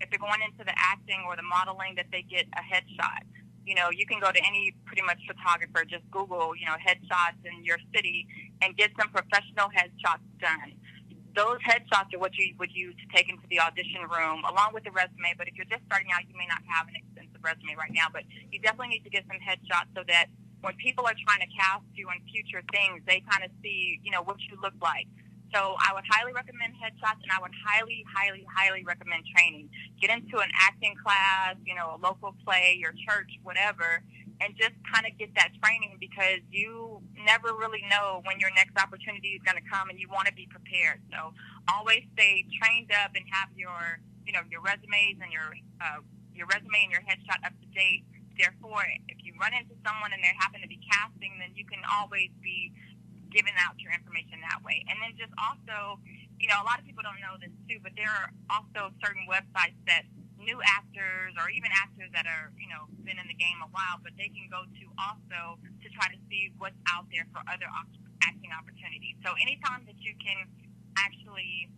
if 0.00 0.08
they're 0.08 0.18
going 0.18 0.40
into 0.40 0.64
the 0.64 0.72
acting 0.76 1.22
or 1.28 1.36
the 1.36 1.44
modeling 1.44 1.94
that 1.96 2.06
they 2.10 2.22
get 2.22 2.46
a 2.56 2.62
headshot. 2.64 3.28
You 3.64 3.76
know, 3.76 3.90
you 3.92 4.06
can 4.06 4.18
go 4.18 4.32
to 4.32 4.42
any 4.42 4.74
pretty 4.86 5.02
much 5.02 5.20
photographer, 5.28 5.84
just 5.84 6.02
Google, 6.10 6.56
you 6.56 6.66
know, 6.66 6.74
headshots 6.80 7.38
in 7.44 7.62
your 7.62 7.78
city 7.94 8.26
and 8.60 8.76
get 8.76 8.90
some 8.98 9.08
professional 9.10 9.70
headshots 9.70 10.26
done. 10.40 10.74
Those 11.36 11.62
headshots 11.62 12.12
are 12.12 12.18
what 12.18 12.34
you 12.36 12.54
would 12.58 12.72
use 12.74 12.94
to 12.98 13.06
take 13.14 13.28
into 13.28 13.46
the 13.48 13.60
audition 13.60 14.02
room 14.10 14.42
along 14.44 14.74
with 14.74 14.84
the 14.84 14.90
resume. 14.90 15.36
But 15.38 15.46
if 15.46 15.54
you're 15.54 15.70
just 15.70 15.84
starting 15.86 16.10
out, 16.12 16.26
you 16.26 16.34
may 16.36 16.48
not 16.48 16.60
have 16.66 16.88
an 16.88 16.96
resume 17.42 17.76
right 17.76 17.92
now, 17.92 18.06
but 18.12 18.22
you 18.50 18.58
definitely 18.58 18.88
need 18.88 19.04
to 19.04 19.10
get 19.10 19.24
some 19.26 19.38
headshots 19.42 19.90
so 19.94 20.02
that 20.08 20.26
when 20.62 20.74
people 20.76 21.04
are 21.04 21.14
trying 21.26 21.40
to 21.40 21.50
cast 21.50 21.84
you 21.94 22.08
in 22.10 22.22
future 22.30 22.62
things, 22.70 23.02
they 23.06 23.20
kind 23.28 23.44
of 23.44 23.50
see, 23.62 23.98
you 24.02 24.10
know, 24.10 24.22
what 24.22 24.38
you 24.48 24.56
look 24.62 24.74
like. 24.80 25.06
So 25.52 25.76
I 25.76 25.92
would 25.92 26.04
highly 26.08 26.32
recommend 26.32 26.72
headshots, 26.80 27.20
and 27.20 27.28
I 27.28 27.38
would 27.42 27.52
highly, 27.66 28.06
highly, 28.08 28.46
highly 28.48 28.84
recommend 28.84 29.24
training. 29.36 29.68
Get 30.00 30.08
into 30.08 30.38
an 30.38 30.48
acting 30.56 30.94
class, 30.96 31.56
you 31.66 31.74
know, 31.74 31.96
a 31.96 31.98
local 32.00 32.34
play, 32.46 32.78
your 32.80 32.94
church, 33.04 33.28
whatever, 33.42 34.00
and 34.40 34.56
just 34.56 34.72
kind 34.88 35.04
of 35.04 35.12
get 35.18 35.34
that 35.34 35.50
training 35.62 35.98
because 36.00 36.40
you 36.50 37.02
never 37.26 37.52
really 37.52 37.84
know 37.90 38.22
when 38.24 38.40
your 38.40 38.50
next 38.56 38.80
opportunity 38.80 39.36
is 39.36 39.42
going 39.44 39.60
to 39.60 39.68
come, 39.68 39.90
and 39.90 40.00
you 40.00 40.08
want 40.08 40.26
to 40.26 40.32
be 40.32 40.48
prepared. 40.48 41.02
So 41.12 41.34
always 41.68 42.02
stay 42.14 42.46
trained 42.56 42.90
up 43.04 43.12
and 43.14 43.24
have 43.30 43.50
your, 43.54 44.00
you 44.24 44.32
know, 44.32 44.40
your 44.50 44.62
resumes 44.62 45.20
and 45.20 45.30
your 45.30 45.52
uh, 45.84 46.00
your 46.34 46.46
resume 46.48 46.88
and 46.88 46.92
your 46.92 47.04
headshot 47.04 47.40
up 47.44 47.54
to 47.60 47.68
date. 47.72 48.04
Therefore, 48.38 48.84
if 49.08 49.20
you 49.20 49.36
run 49.36 49.52
into 49.52 49.76
someone 49.84 50.12
and 50.16 50.24
they 50.24 50.32
happen 50.40 50.64
to 50.64 50.70
be 50.70 50.80
casting, 50.80 51.36
then 51.36 51.52
you 51.52 51.68
can 51.68 51.84
always 51.84 52.32
be 52.40 52.72
giving 53.28 53.56
out 53.60 53.76
your 53.80 53.92
information 53.92 54.40
that 54.44 54.60
way. 54.64 54.84
And 54.88 54.96
then 55.00 55.12
just 55.16 55.32
also, 55.40 56.00
you 56.40 56.48
know, 56.48 56.60
a 56.60 56.66
lot 56.68 56.80
of 56.80 56.84
people 56.84 57.04
don't 57.04 57.20
know 57.20 57.36
this 57.40 57.52
too, 57.68 57.80
but 57.80 57.92
there 57.96 58.12
are 58.12 58.28
also 58.52 58.92
certain 59.00 59.24
websites 59.28 59.76
that 59.88 60.04
new 60.36 60.58
actors 60.64 61.32
or 61.38 61.48
even 61.48 61.70
actors 61.70 62.10
that 62.12 62.26
are, 62.26 62.50
you 62.58 62.68
know, 62.68 62.88
been 63.06 63.16
in 63.16 63.28
the 63.30 63.38
game 63.38 63.62
a 63.62 63.70
while, 63.70 64.02
but 64.02 64.12
they 64.18 64.28
can 64.28 64.48
go 64.50 64.66
to 64.68 64.84
also 64.98 65.56
to 65.80 65.86
try 65.94 66.10
to 66.10 66.18
see 66.28 66.50
what's 66.58 66.76
out 66.90 67.06
there 67.14 67.24
for 67.30 67.40
other 67.48 67.68
acting 68.26 68.50
opportunities. 68.50 69.16
So 69.22 69.32
anytime 69.38 69.86
that 69.86 69.96
you 70.02 70.12
can 70.18 70.44
actually 70.98 71.70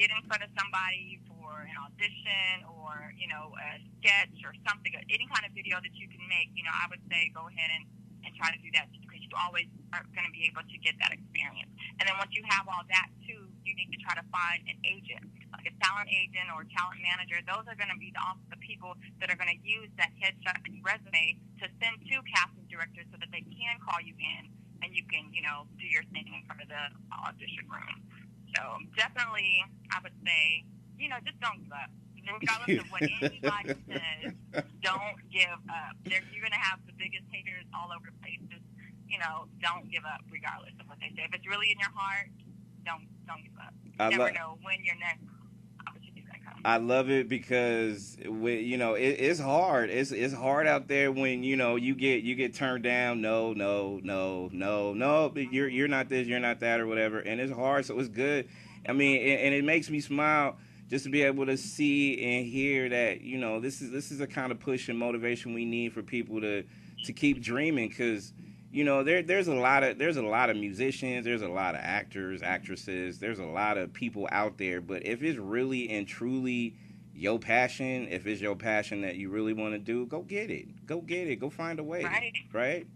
get 0.00 0.08
in 0.08 0.24
front 0.24 0.40
of 0.40 0.48
somebody 0.56 1.20
for 1.28 1.68
an 1.68 1.76
audition 1.76 2.64
or, 2.72 3.12
you 3.20 3.28
know, 3.28 3.52
a 3.52 3.76
sketch 4.00 4.32
or 4.48 4.56
something, 4.64 4.96
any 5.12 5.28
kind 5.28 5.44
of 5.44 5.52
video 5.52 5.76
that 5.76 5.92
you 5.92 6.08
can 6.08 6.24
make, 6.24 6.48
you 6.56 6.64
know, 6.64 6.72
I 6.72 6.88
would 6.88 7.04
say 7.12 7.28
go 7.36 7.44
ahead 7.52 7.68
and, 7.68 7.84
and 8.24 8.32
try 8.32 8.48
to 8.48 8.56
do 8.64 8.72
that 8.80 8.88
because 8.96 9.20
you 9.20 9.28
always 9.36 9.68
are 9.92 10.00
going 10.16 10.24
to 10.24 10.32
be 10.32 10.48
able 10.48 10.64
to 10.64 10.76
get 10.80 10.96
that 11.04 11.12
experience. 11.12 11.68
And 12.00 12.08
then 12.08 12.16
once 12.16 12.32
you 12.32 12.40
have 12.48 12.64
all 12.64 12.80
that 12.88 13.12
too, 13.28 13.44
you 13.60 13.76
need 13.76 13.92
to 13.92 14.00
try 14.00 14.16
to 14.16 14.24
find 14.32 14.64
an 14.72 14.80
agent, 14.88 15.28
like 15.52 15.68
a 15.68 15.74
talent 15.84 16.08
agent 16.08 16.48
or 16.56 16.64
talent 16.72 17.04
manager. 17.04 17.36
Those 17.44 17.68
are 17.68 17.76
going 17.76 17.92
to 17.92 18.00
be 18.00 18.08
the, 18.08 18.24
the 18.48 18.60
people 18.64 18.96
that 19.20 19.28
are 19.28 19.36
going 19.36 19.52
to 19.52 19.60
use 19.60 19.92
that 20.00 20.16
headshot 20.16 20.64
and 20.64 20.80
resume 20.80 21.36
to 21.60 21.68
send 21.76 22.00
to 22.08 22.16
casting 22.24 22.64
directors 22.72 23.04
so 23.12 23.20
that 23.20 23.28
they 23.28 23.44
can 23.44 23.76
call 23.84 24.00
you 24.00 24.16
in 24.16 24.48
and 24.80 24.96
you 24.96 25.04
can, 25.12 25.28
you 25.28 25.44
know, 25.44 25.68
do 25.76 25.84
your 25.84 26.08
thing 26.08 26.24
in 26.24 26.40
front 26.48 26.64
of 26.64 26.72
the 26.72 26.84
audition 27.12 27.68
room. 27.68 28.00
So 28.56 28.62
definitely, 28.96 29.62
I 29.92 29.98
would 30.02 30.14
say, 30.24 30.64
you 30.98 31.08
know, 31.08 31.16
just 31.24 31.38
don't 31.40 31.62
give 31.62 31.72
up. 31.72 31.90
Regardless 32.20 32.78
of 32.84 32.86
what 32.92 33.02
anybody 33.02 33.74
says, 33.90 34.32
don't 34.84 35.18
give 35.32 35.58
up. 35.66 35.96
There, 36.04 36.20
you're 36.30 36.44
going 36.44 36.54
to 36.54 36.62
have 36.62 36.78
the 36.86 36.92
biggest 36.94 37.24
haters 37.32 37.64
all 37.74 37.90
over 37.90 38.06
the 38.06 38.16
place. 38.22 38.38
Just, 38.46 38.62
you 39.08 39.18
know, 39.18 39.48
don't 39.58 39.90
give 39.90 40.04
up 40.04 40.22
regardless 40.30 40.74
of 40.78 40.86
what 40.86 40.98
they 41.00 41.10
say. 41.16 41.26
If 41.26 41.34
it's 41.34 41.46
really 41.48 41.72
in 41.72 41.78
your 41.80 41.90
heart, 41.90 42.28
don't 42.86 43.08
don't 43.26 43.42
give 43.42 43.56
up. 43.58 43.74
You 43.82 43.92
I 43.98 44.10
never 44.10 44.30
lo- 44.30 44.36
know 44.36 44.50
when 44.62 44.84
your 44.84 44.94
next 45.00 45.24
opportunity 45.86 46.20
is 46.22 46.26
going 46.28 46.38
to 46.38 46.46
come. 46.46 46.49
I 46.64 46.76
love 46.76 47.08
it 47.08 47.28
because 47.28 48.18
you 48.18 48.76
know 48.76 48.94
it, 48.94 49.16
it's 49.18 49.40
hard. 49.40 49.88
It's 49.90 50.12
it's 50.12 50.34
hard 50.34 50.66
out 50.66 50.88
there 50.88 51.10
when 51.10 51.42
you 51.42 51.56
know 51.56 51.76
you 51.76 51.94
get 51.94 52.22
you 52.22 52.34
get 52.34 52.54
turned 52.54 52.84
down. 52.84 53.22
No, 53.22 53.52
no, 53.52 54.00
no, 54.02 54.50
no, 54.52 54.92
no. 54.92 55.32
You're 55.34 55.68
you're 55.68 55.88
not 55.88 56.08
this. 56.08 56.26
You're 56.26 56.40
not 56.40 56.60
that, 56.60 56.80
or 56.80 56.86
whatever. 56.86 57.20
And 57.20 57.40
it's 57.40 57.52
hard. 57.52 57.86
So 57.86 57.98
it's 57.98 58.08
good. 58.08 58.48
I 58.86 58.92
mean, 58.92 59.20
and, 59.22 59.40
and 59.40 59.54
it 59.54 59.64
makes 59.64 59.88
me 59.88 60.00
smile 60.00 60.56
just 60.90 61.04
to 61.04 61.10
be 61.10 61.22
able 61.22 61.46
to 61.46 61.56
see 61.56 62.22
and 62.22 62.46
hear 62.46 62.88
that 62.90 63.22
you 63.22 63.38
know 63.38 63.60
this 63.60 63.80
is 63.80 63.90
this 63.90 64.10
is 64.10 64.20
a 64.20 64.26
kind 64.26 64.52
of 64.52 64.60
push 64.60 64.88
and 64.88 64.98
motivation 64.98 65.54
we 65.54 65.64
need 65.64 65.92
for 65.94 66.02
people 66.02 66.40
to 66.40 66.64
to 67.04 67.12
keep 67.12 67.40
dreaming 67.40 67.88
because 67.88 68.34
you 68.72 68.84
know 68.84 69.02
there 69.02 69.22
there's 69.22 69.48
a 69.48 69.54
lot 69.54 69.82
of 69.82 69.98
there's 69.98 70.16
a 70.16 70.22
lot 70.22 70.50
of 70.50 70.56
musicians 70.56 71.24
there's 71.24 71.42
a 71.42 71.48
lot 71.48 71.74
of 71.74 71.80
actors 71.82 72.42
actresses 72.42 73.18
there's 73.18 73.38
a 73.38 73.44
lot 73.44 73.76
of 73.78 73.92
people 73.92 74.28
out 74.30 74.58
there 74.58 74.80
but 74.80 75.04
if 75.06 75.22
it's 75.22 75.38
really 75.38 75.90
and 75.90 76.06
truly 76.06 76.74
your 77.14 77.38
passion 77.38 78.06
if 78.10 78.26
it's 78.26 78.40
your 78.40 78.54
passion 78.56 79.00
that 79.02 79.16
you 79.16 79.28
really 79.28 79.52
want 79.52 79.72
to 79.72 79.78
do 79.78 80.06
go 80.06 80.22
get 80.22 80.50
it 80.50 80.86
go 80.86 81.00
get 81.00 81.26
it 81.28 81.36
go 81.36 81.50
find 81.50 81.78
a 81.78 81.82
way 81.84 82.04
Right. 82.04 82.32
right 82.52 82.86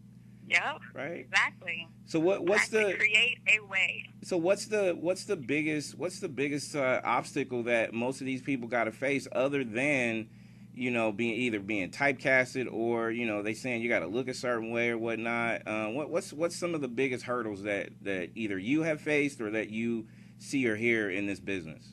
Yep. 0.46 0.80
Right. 0.92 1.20
Exactly. 1.20 1.88
So 2.04 2.20
what 2.20 2.44
what's 2.44 2.66
exactly. 2.66 2.92
the 2.92 2.98
create 2.98 3.38
a 3.48 3.64
way? 3.66 4.04
so 4.22 4.36
what's 4.36 4.66
the 4.66 4.92
what's 5.00 5.24
the 5.24 5.36
biggest 5.36 5.96
what's 5.98 6.20
the 6.20 6.28
biggest 6.28 6.76
uh, 6.76 7.00
obstacle 7.02 7.62
that 7.62 7.94
most 7.94 8.20
of 8.20 8.26
these 8.26 8.42
people 8.42 8.68
got 8.68 8.84
to 8.84 8.92
face 8.92 9.26
other 9.32 9.64
than 9.64 10.28
you 10.74 10.90
know 10.90 11.12
being 11.12 11.34
either 11.34 11.60
being 11.60 11.90
typecasted 11.90 12.66
or 12.72 13.10
you 13.10 13.26
know 13.26 13.42
they 13.42 13.54
saying 13.54 13.82
you 13.82 13.88
got 13.88 14.00
to 14.00 14.06
look 14.06 14.28
a 14.28 14.34
certain 14.34 14.70
way 14.70 14.90
or 14.90 14.98
whatnot. 14.98 15.66
Uh, 15.66 15.86
what 15.88 16.10
what's 16.10 16.32
what's 16.32 16.56
some 16.56 16.74
of 16.74 16.80
the 16.80 16.88
biggest 16.88 17.24
hurdles 17.24 17.62
that 17.62 17.90
that 18.02 18.30
either 18.34 18.58
you 18.58 18.82
have 18.82 19.00
faced 19.00 19.40
or 19.40 19.50
that 19.50 19.70
you 19.70 20.06
see 20.38 20.66
or 20.66 20.76
hear 20.76 21.10
in 21.10 21.26
this 21.26 21.40
business? 21.40 21.92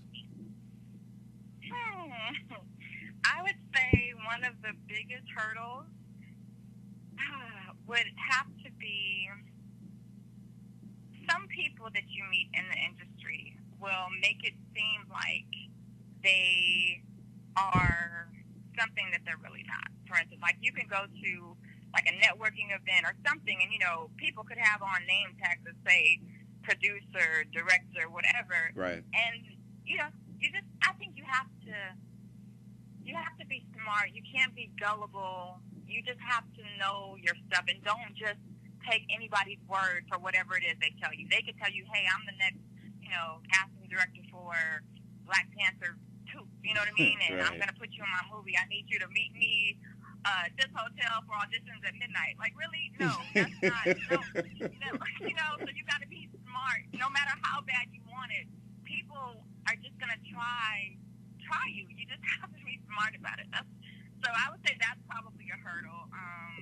Hmm. 1.72 2.12
I 3.26 3.44
would 3.44 3.56
say 3.76 4.14
one 4.26 4.44
of 4.44 4.54
the 4.62 4.74
biggest 4.88 5.28
hurdles 5.36 5.86
would 7.88 8.08
have 8.30 8.48
to 8.66 8.72
be 8.80 9.30
some 11.30 11.48
people 11.48 11.88
that 11.94 12.04
you 12.10 12.24
meet 12.30 12.50
in 12.54 12.64
the 12.68 12.78
industry 12.78 13.56
will 13.80 14.10
make 14.22 14.44
it 14.44 14.54
seem 14.76 15.06
like 15.12 15.46
they 16.24 17.02
are 17.56 18.30
something 18.80 19.08
that 19.12 19.22
they're 19.26 19.40
really 19.42 19.64
not. 19.68 19.88
For 20.08 20.18
instance, 20.20 20.42
like 20.42 20.58
you 20.62 20.72
can 20.74 20.88
go 20.88 21.06
to 21.08 21.32
like 21.94 22.08
a 22.08 22.16
networking 22.24 22.72
event 22.72 23.04
or 23.04 23.14
something, 23.28 23.58
and 23.62 23.72
you 23.72 23.80
know 23.80 24.10
people 24.18 24.44
could 24.44 24.58
have 24.60 24.82
on 24.82 25.06
name 25.08 25.36
tags 25.42 25.64
that 25.66 25.76
say 25.88 26.20
producer, 26.64 27.44
director, 27.52 28.08
whatever, 28.10 28.72
Right. 28.76 29.04
and 29.14 29.36
you 29.86 29.98
know, 29.98 30.08
you 30.40 30.52
just 30.52 30.68
I 30.88 30.94
think 30.94 31.18
you 31.18 31.24
have 31.28 31.48
to 31.68 31.76
you 33.04 33.16
have 33.16 33.36
to 33.40 33.46
be 33.48 33.66
smart. 33.74 34.12
You 34.14 34.22
can't 34.24 34.54
be 34.56 34.70
gullible. 34.80 35.60
You 35.88 36.02
just 36.04 36.20
have 36.22 36.44
to 36.56 36.64
know 36.80 37.18
your 37.20 37.34
stuff 37.50 37.66
and 37.68 37.82
don't 37.84 38.14
just 38.16 38.40
take 38.88 39.04
anybody's 39.14 39.60
word 39.68 40.06
for 40.10 40.18
whatever 40.20 40.56
it 40.56 40.64
is 40.64 40.78
they 40.80 40.94
tell 41.02 41.14
you. 41.14 41.28
They 41.30 41.42
could 41.42 41.58
tell 41.58 41.70
you, 41.72 41.86
"Hey, 41.92 42.06
I'm 42.08 42.26
the 42.26 42.38
next, 42.38 42.62
you 43.02 43.10
know, 43.10 43.42
casting 43.52 43.90
director 43.90 44.22
for 44.32 44.54
Black 45.26 45.48
Panther 45.58 45.98
2." 45.98 46.11
You 46.64 46.74
know 46.74 46.82
what 46.82 46.94
I 46.94 46.98
mean? 46.98 47.18
And 47.30 47.42
I'm 47.42 47.58
going 47.58 47.74
to 47.74 47.80
put 47.80 47.90
you 47.94 48.06
in 48.06 48.12
my 48.12 48.24
movie. 48.30 48.54
I 48.54 48.70
need 48.70 48.86
you 48.88 49.00
to 49.02 49.10
meet 49.10 49.34
me 49.34 49.78
uh, 50.26 50.46
at 50.46 50.54
this 50.58 50.70
hotel 50.74 51.26
for 51.26 51.34
auditions 51.42 51.82
at 51.82 51.98
midnight. 51.98 52.38
Like, 52.38 52.54
really? 52.54 52.94
No, 53.02 53.18
that's 53.34 53.58
not. 53.66 53.86
No, 54.10 54.22
no, 54.38 54.90
you 55.26 55.34
know, 55.34 55.52
so 55.58 55.70
you 55.74 55.84
got 55.90 56.02
to 56.06 56.10
be 56.10 56.30
smart. 56.46 56.86
No 56.94 57.10
matter 57.10 57.34
how 57.42 57.62
bad 57.66 57.90
you 57.90 58.02
want 58.06 58.30
it, 58.30 58.46
people 58.86 59.42
are 59.70 59.78
just 59.80 59.98
gonna 59.98 60.20
try 60.30 60.94
try 61.42 61.66
you. 61.74 61.88
You 61.90 62.06
just 62.06 62.22
have 62.42 62.52
to 62.54 62.64
be 62.66 62.78
smart 62.86 63.18
about 63.18 63.40
it. 63.40 63.48
That's, 63.50 63.70
so 64.22 64.30
I 64.30 64.54
would 64.54 64.62
say 64.68 64.78
that's 64.78 65.02
probably 65.10 65.50
a 65.50 65.58
hurdle. 65.58 66.06
Um, 66.14 66.54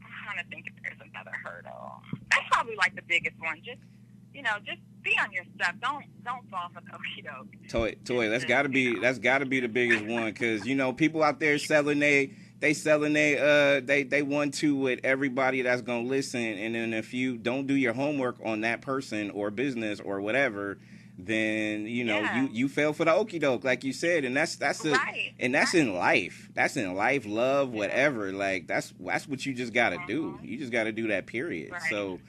I'm 0.00 0.14
trying 0.24 0.40
to 0.40 0.46
think 0.48 0.72
if 0.72 0.74
there's 0.80 1.02
another 1.04 1.36
hurdle. 1.36 2.00
That's 2.32 2.48
probably 2.48 2.76
like 2.80 2.96
the 2.96 3.04
biggest 3.04 3.36
one. 3.42 3.60
Just 3.60 3.84
you 4.32 4.40
know, 4.40 4.56
just 4.64 4.80
on 5.24 5.32
your 5.32 5.44
stuff. 5.54 5.74
Don't 5.80 6.04
don't 6.24 6.48
fall 6.50 6.68
for 6.72 6.80
the 6.80 6.90
okie 6.90 7.24
doke. 7.24 7.68
Toy, 7.68 7.94
toy. 8.04 8.28
That's 8.28 8.44
got 8.44 8.62
to 8.62 8.68
be 8.68 8.98
that's 8.98 9.18
got 9.18 9.38
to 9.38 9.46
be 9.46 9.60
the 9.60 9.68
biggest 9.68 10.04
one 10.04 10.26
because 10.32 10.66
you 10.66 10.74
know 10.74 10.92
people 10.92 11.22
out 11.22 11.40
there 11.40 11.58
selling 11.58 11.98
they 11.98 12.32
they 12.60 12.74
selling 12.74 13.12
they 13.12 13.38
uh 13.38 13.80
they 13.84 14.02
they 14.04 14.22
want 14.22 14.54
to 14.54 14.74
with 14.76 15.00
everybody 15.04 15.62
that's 15.62 15.82
gonna 15.82 16.06
listen, 16.08 16.40
and 16.40 16.74
then 16.74 16.92
if 16.92 17.12
you 17.14 17.36
don't 17.36 17.66
do 17.66 17.74
your 17.74 17.92
homework 17.92 18.36
on 18.44 18.62
that 18.62 18.80
person 18.80 19.30
or 19.30 19.50
business 19.50 20.00
or 20.00 20.20
whatever, 20.20 20.78
then 21.18 21.86
you 21.86 22.04
know 22.04 22.20
Yeah. 22.20 22.42
you 22.42 22.48
you 22.52 22.68
fell 22.68 22.92
for 22.92 23.04
the 23.04 23.10
okie 23.10 23.40
doke 23.40 23.64
like 23.64 23.84
you 23.84 23.92
said, 23.92 24.24
and 24.24 24.36
that's 24.36 24.56
that's 24.56 24.80
the 24.80 24.92
Right. 24.92 25.32
and 25.38 25.54
that's 25.54 25.74
in 25.74 25.94
life. 25.94 26.48
That's 26.54 26.76
in 26.76 26.94
life, 26.94 27.24
love, 27.26 27.70
whatever. 27.70 28.32
Like 28.32 28.66
that's 28.66 28.92
that's 29.00 29.28
what 29.28 29.44
you 29.44 29.52
just 29.54 29.72
got 29.72 29.90
to 29.90 29.98
do. 30.06 30.38
Mhm. 30.40 30.48
You 30.48 30.56
just 30.58 30.72
got 30.72 30.84
to 30.84 30.92
do 30.92 31.08
that. 31.08 31.26
Period. 31.26 31.70
Right. 31.72 31.82
So. 31.90 32.20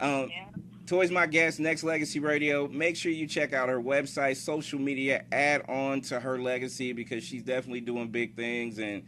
Um, 0.00 0.28
Yeah. 0.30 0.44
Toys 0.88 1.10
My 1.10 1.26
Guest, 1.26 1.60
Nexx 1.60 1.84
Legacy 1.84 2.18
Radio. 2.18 2.66
Make 2.66 2.96
sure 2.96 3.12
you 3.12 3.26
check 3.26 3.52
out 3.52 3.68
her 3.68 3.78
website, 3.78 4.36
social 4.36 4.78
media, 4.78 5.22
add 5.30 5.68
on 5.68 6.00
to 6.02 6.18
her 6.18 6.38
legacy 6.38 6.94
because 6.94 7.22
she's 7.22 7.42
definitely 7.42 7.82
doing 7.82 8.08
big 8.08 8.34
things. 8.34 8.78
And 8.78 9.04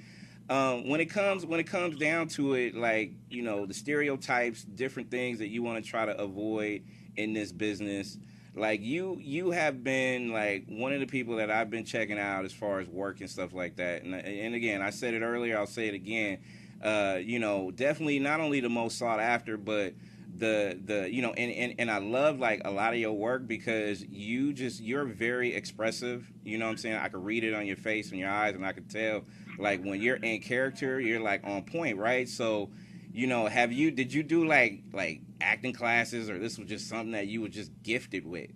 um, 0.51 0.91
when 0.91 1.01
it 1.01 1.07
comes 1.07 1.47
when 1.47 1.59
it 1.59 1.67
comes 1.67 1.97
down 1.97 2.29
to 2.29 2.53
it, 2.53 2.75
like 2.75 3.13
you 3.31 3.41
know 3.41 3.65
the 3.65 3.73
stereotypes, 3.73 4.63
different 4.63 5.11
things 5.11 5.39
that 5.39 5.49
you 5.49 5.63
want 5.63 5.83
to 5.83 5.91
try 5.91 6.05
to 6.05 6.21
avoid 6.21 6.83
in 7.17 7.33
this 7.33 7.51
business. 7.51 8.19
Like 8.55 8.83
you, 8.83 9.17
you 9.19 9.51
have 9.51 9.83
been 9.83 10.33
like 10.33 10.67
one 10.69 10.93
of 10.93 11.01
the 11.01 11.07
people 11.07 11.37
that 11.37 11.51
I've 11.51 11.71
been 11.71 11.87
checking 11.87 12.19
out 12.19 12.45
as 12.45 12.53
far 12.53 12.81
as 12.81 12.89
work 12.89 13.23
and 13.23 13.31
stuff 13.31 13.55
like 13.55 13.77
that. 13.77 14.03
And 14.03 14.15
and 14.15 14.55
again, 14.55 14.83
I 14.83 14.91
said 14.91 15.15
it 15.15 15.23
earlier, 15.23 15.57
I'll 15.57 15.67
say 15.67 15.89
it 15.89 15.95
again. 15.95 16.41
Uh, 16.85 17.19
you 17.23 17.39
know, 17.39 17.71
definitely 17.71 18.19
not 18.19 18.41
only 18.41 18.61
the 18.61 18.69
most 18.69 18.99
sought 18.99 19.19
after, 19.21 19.57
but 19.57 19.95
the 20.41 20.79
the 20.85 21.13
you 21.13 21.23
know 21.23 21.33
and, 21.33 21.53
and 21.53 21.75
and 21.79 21.91
I 21.91 21.99
love 21.99 22.39
like 22.39 22.63
a 22.65 22.71
lot 22.71 22.93
of 22.93 22.99
your 22.99 23.13
work 23.13 23.47
because 23.47 24.03
you 24.05 24.53
just 24.53 24.81
you're 24.81 25.05
very 25.05 25.55
expressive 25.55 26.31
you 26.45 26.59
know 26.59 26.67
what 26.67 26.73
I'm 26.73 26.77
saying 26.79 26.97
I 26.97 27.09
could 27.09 27.25
read 27.25 27.45
it 27.45 27.55
on 27.55 27.67
your 27.67 27.77
face 27.77 28.11
and 28.11 28.19
your 28.19 28.31
eyes 28.31 28.55
and 28.55 28.67
I 28.67 28.73
could 28.73 28.91
tell 28.91 29.23
like 29.59 29.83
when 29.85 30.01
you're 30.01 30.17
in 30.17 30.41
character 30.41 31.01
you're 31.01 31.21
like 31.21 31.43
on 31.45 31.63
point 31.65 31.99
right 31.99 32.29
so 32.29 32.71
you 33.13 33.27
know 33.27 33.47
have 33.47 33.73
you 33.73 33.91
did 33.91 34.13
you 34.13 34.23
do 34.23 34.47
like 34.47 34.83
like 34.93 35.21
acting 35.41 35.73
classes 35.73 36.29
or 36.29 36.39
this 36.39 36.59
was 36.59 36.69
just 36.69 36.89
something 36.89 37.13
that 37.13 37.27
you 37.27 37.43
were 37.43 37.49
just 37.49 37.71
gifted 37.83 38.27
with 38.27 38.51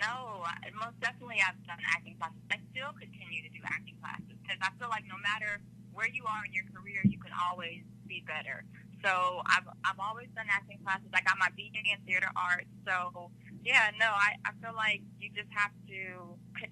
No, 0.00 0.44
most 0.78 0.98
definitely 1.00 1.42
I've 1.42 1.58
done 1.66 1.82
acting 1.90 2.16
classes. 2.16 2.38
I 2.50 2.58
still 2.70 2.94
continue 2.94 3.42
to 3.42 3.50
do 3.50 3.60
acting 3.66 3.98
classes 4.00 4.38
because 4.42 4.58
I 4.62 4.70
feel 4.78 4.88
like 4.88 5.04
no 5.10 5.18
matter 5.18 5.60
where 5.92 6.08
you 6.08 6.24
are 6.24 6.46
in 6.46 6.54
your 6.54 6.64
career, 6.70 7.02
you 7.04 7.18
can 7.18 7.34
always 7.34 7.82
be 8.06 8.22
better. 8.26 8.64
So 9.04 9.42
I've 9.46 9.68
I've 9.84 10.00
always 10.00 10.28
done 10.34 10.46
acting 10.50 10.78
classes. 10.82 11.08
I 11.14 11.22
got 11.22 11.38
my 11.38 11.48
BA 11.56 11.70
in 11.70 11.98
theater 12.06 12.30
arts. 12.34 12.70
So 12.86 13.30
yeah, 13.64 13.90
no, 13.98 14.06
I, 14.06 14.38
I 14.46 14.50
feel 14.62 14.74
like 14.74 15.02
you 15.20 15.30
just 15.34 15.50
have 15.52 15.70
to, 15.92 16.00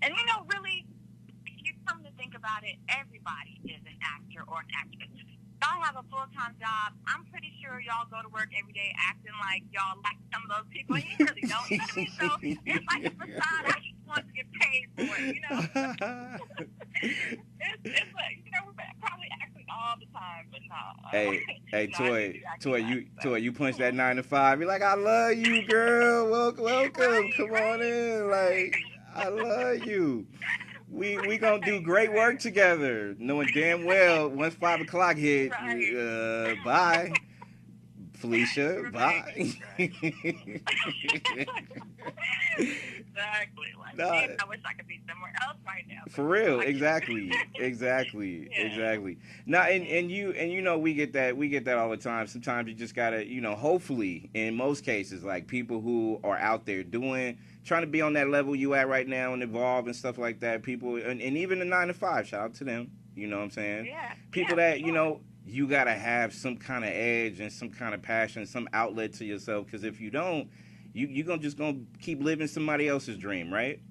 and 0.02 0.14
you 0.14 0.24
know, 0.26 0.46
really, 0.54 0.86
if 1.44 1.56
you 1.60 1.72
come 1.86 2.02
to 2.04 2.10
think 2.16 2.34
about 2.34 2.64
it, 2.64 2.80
everybody 2.88 3.60
is 3.68 3.82
an 3.84 3.98
actor 4.00 4.42
or 4.48 4.64
an 4.64 4.70
actress. 4.72 5.12
Y'all 5.60 5.82
have 5.82 5.96
a 5.96 6.04
full 6.08 6.24
time 6.36 6.54
job. 6.60 6.94
I'm 7.08 7.24
pretty 7.32 7.52
sure 7.60 7.80
y'all 7.80 8.06
go 8.08 8.22
to 8.22 8.28
work 8.28 8.48
every 8.54 8.72
day 8.72 8.92
acting 8.96 9.34
like 9.40 9.64
y'all 9.72 9.98
like 10.04 10.20
some 10.32 10.44
of 10.46 10.50
those 10.52 10.68
people. 10.70 10.96
You 10.98 11.16
really 11.20 11.44
don't. 11.48 11.68
You 11.68 11.78
know 11.78 11.84
what 11.84 11.92
I 11.92 12.00
mean? 12.00 12.10
So 12.16 12.26
it's 12.64 12.86
like 12.86 13.04
a 13.08 13.12
facade. 13.20 13.64
I 13.66 13.78
just 13.82 14.00
want 14.06 14.24
to 14.24 14.32
get 14.36 14.48
paid 14.56 14.84
for 14.94 15.12
it. 15.16 15.36
You 15.36 15.42
know, 15.44 15.58
it's, 17.02 17.82
it's 17.84 18.12
like 18.14 18.40
you 18.44 18.52
know 18.52 18.62
we're 18.68 18.78
probably 19.00 19.28
acting 19.42 19.66
all 19.68 19.96
the 19.98 20.06
time, 20.26 20.46
but 20.50 20.60
no. 20.68 21.08
Hey, 21.10 21.40
hey, 21.70 21.86
No, 21.92 21.98
Toy, 21.98 22.26
just 22.32 22.38
do 22.38 22.46
acting 22.48 22.72
Toy, 22.72 22.76
you, 22.78 23.06
so. 23.22 23.28
Toy, 23.30 23.36
you 23.36 23.52
punch 23.52 23.76
that 23.78 23.94
nine 23.94 24.16
to 24.16 24.22
five. 24.22 24.58
You're 24.58 24.68
like, 24.68 24.82
I 24.82 24.94
love 24.94 25.34
you, 25.34 25.66
girl. 25.66 26.30
Welcome, 26.30 26.64
welcome. 26.64 27.04
Right, 27.04 27.34
Come 27.36 27.52
on 27.52 27.82
in. 27.82 28.30
Like, 28.36 28.76
I 29.14 29.28
love 29.28 29.86
you. 29.86 30.26
We 30.90 31.16
we 31.26 31.38
gonna 31.38 31.64
do 31.64 31.80
great 31.80 32.12
work 32.12 32.38
together, 32.38 33.14
knowing 33.18 33.48
damn 33.54 33.84
well 33.84 34.28
once 34.28 34.54
five 34.54 34.80
o'clock 34.80 35.16
hit, 35.16 35.52
uh, 35.52 36.54
bye, 36.64 37.12
Felicia, 38.14 38.84
bye. 38.92 39.52
Exactly. 43.16 43.66
Like, 43.78 43.96
No. 43.96 44.10
man, 44.10 44.36
I 44.42 44.48
wish 44.48 44.60
I 44.64 44.72
could 44.74 44.86
be 44.86 45.00
somewhere 45.08 45.32
else 45.46 45.56
right 45.66 45.84
now. 45.88 46.02
For 46.08 46.24
real, 46.24 46.60
exactly, 46.60 47.32
exactly, 47.54 48.48
Yeah. 48.50 48.66
exactly. 48.66 49.18
Now, 49.46 49.62
and 49.62 49.86
and 49.86 50.10
you 50.10 50.30
and 50.32 50.50
you 50.52 50.62
know 50.62 50.78
we 50.78 50.94
get 50.94 51.12
that 51.14 51.36
we 51.36 51.48
get 51.48 51.64
that 51.64 51.78
all 51.78 51.90
the 51.90 51.96
time. 51.96 52.26
Sometimes 52.26 52.68
you 52.68 52.74
just 52.74 52.94
gotta, 52.94 53.26
you 53.26 53.40
know, 53.40 53.54
hopefully 53.54 54.30
in 54.34 54.54
most 54.54 54.84
cases, 54.84 55.24
like 55.24 55.46
people 55.46 55.80
who 55.80 56.20
are 56.24 56.36
out 56.36 56.66
there 56.66 56.82
doing, 56.82 57.38
trying 57.64 57.82
to 57.82 57.86
be 57.88 58.02
on 58.02 58.12
that 58.14 58.28
level 58.28 58.54
you 58.54 58.74
at 58.74 58.88
right 58.88 59.06
now 59.08 59.32
and 59.32 59.42
evolve 59.42 59.86
and 59.86 59.96
stuff 59.96 60.18
like 60.18 60.40
that. 60.40 60.62
People 60.62 60.96
and, 60.96 61.20
and 61.20 61.36
even 61.36 61.58
the 61.58 61.64
nine 61.64 61.88
to 61.88 61.94
five, 61.94 62.26
shout 62.26 62.40
out 62.40 62.54
to 62.54 62.64
them. 62.64 62.90
You 63.14 63.26
know 63.28 63.38
what 63.38 63.44
I'm 63.44 63.50
saying? 63.50 63.86
Yeah. 63.86 64.12
People 64.30 64.58
yeah, 64.58 64.70
that 64.72 64.80
you 64.80 64.92
know 64.92 65.20
you 65.46 65.68
gotta 65.68 65.94
have 65.94 66.34
some 66.34 66.56
kind 66.56 66.84
of 66.84 66.90
edge 66.90 67.40
and 67.40 67.52
some 67.52 67.70
kind 67.70 67.94
of 67.94 68.02
passion, 68.02 68.44
some 68.46 68.68
outlet 68.72 69.12
to 69.14 69.24
yourself. 69.24 69.64
Because 69.66 69.84
if 69.84 70.00
you 70.00 70.10
don't, 70.10 70.48
you 70.96 71.06
you 71.12 71.22
gonna 71.28 71.44
just 71.44 71.60
gonna 71.60 71.84
keep 72.00 72.24
living 72.24 72.48
somebody 72.48 72.88
else's 72.88 73.20
dream, 73.20 73.52
right? 73.52 73.84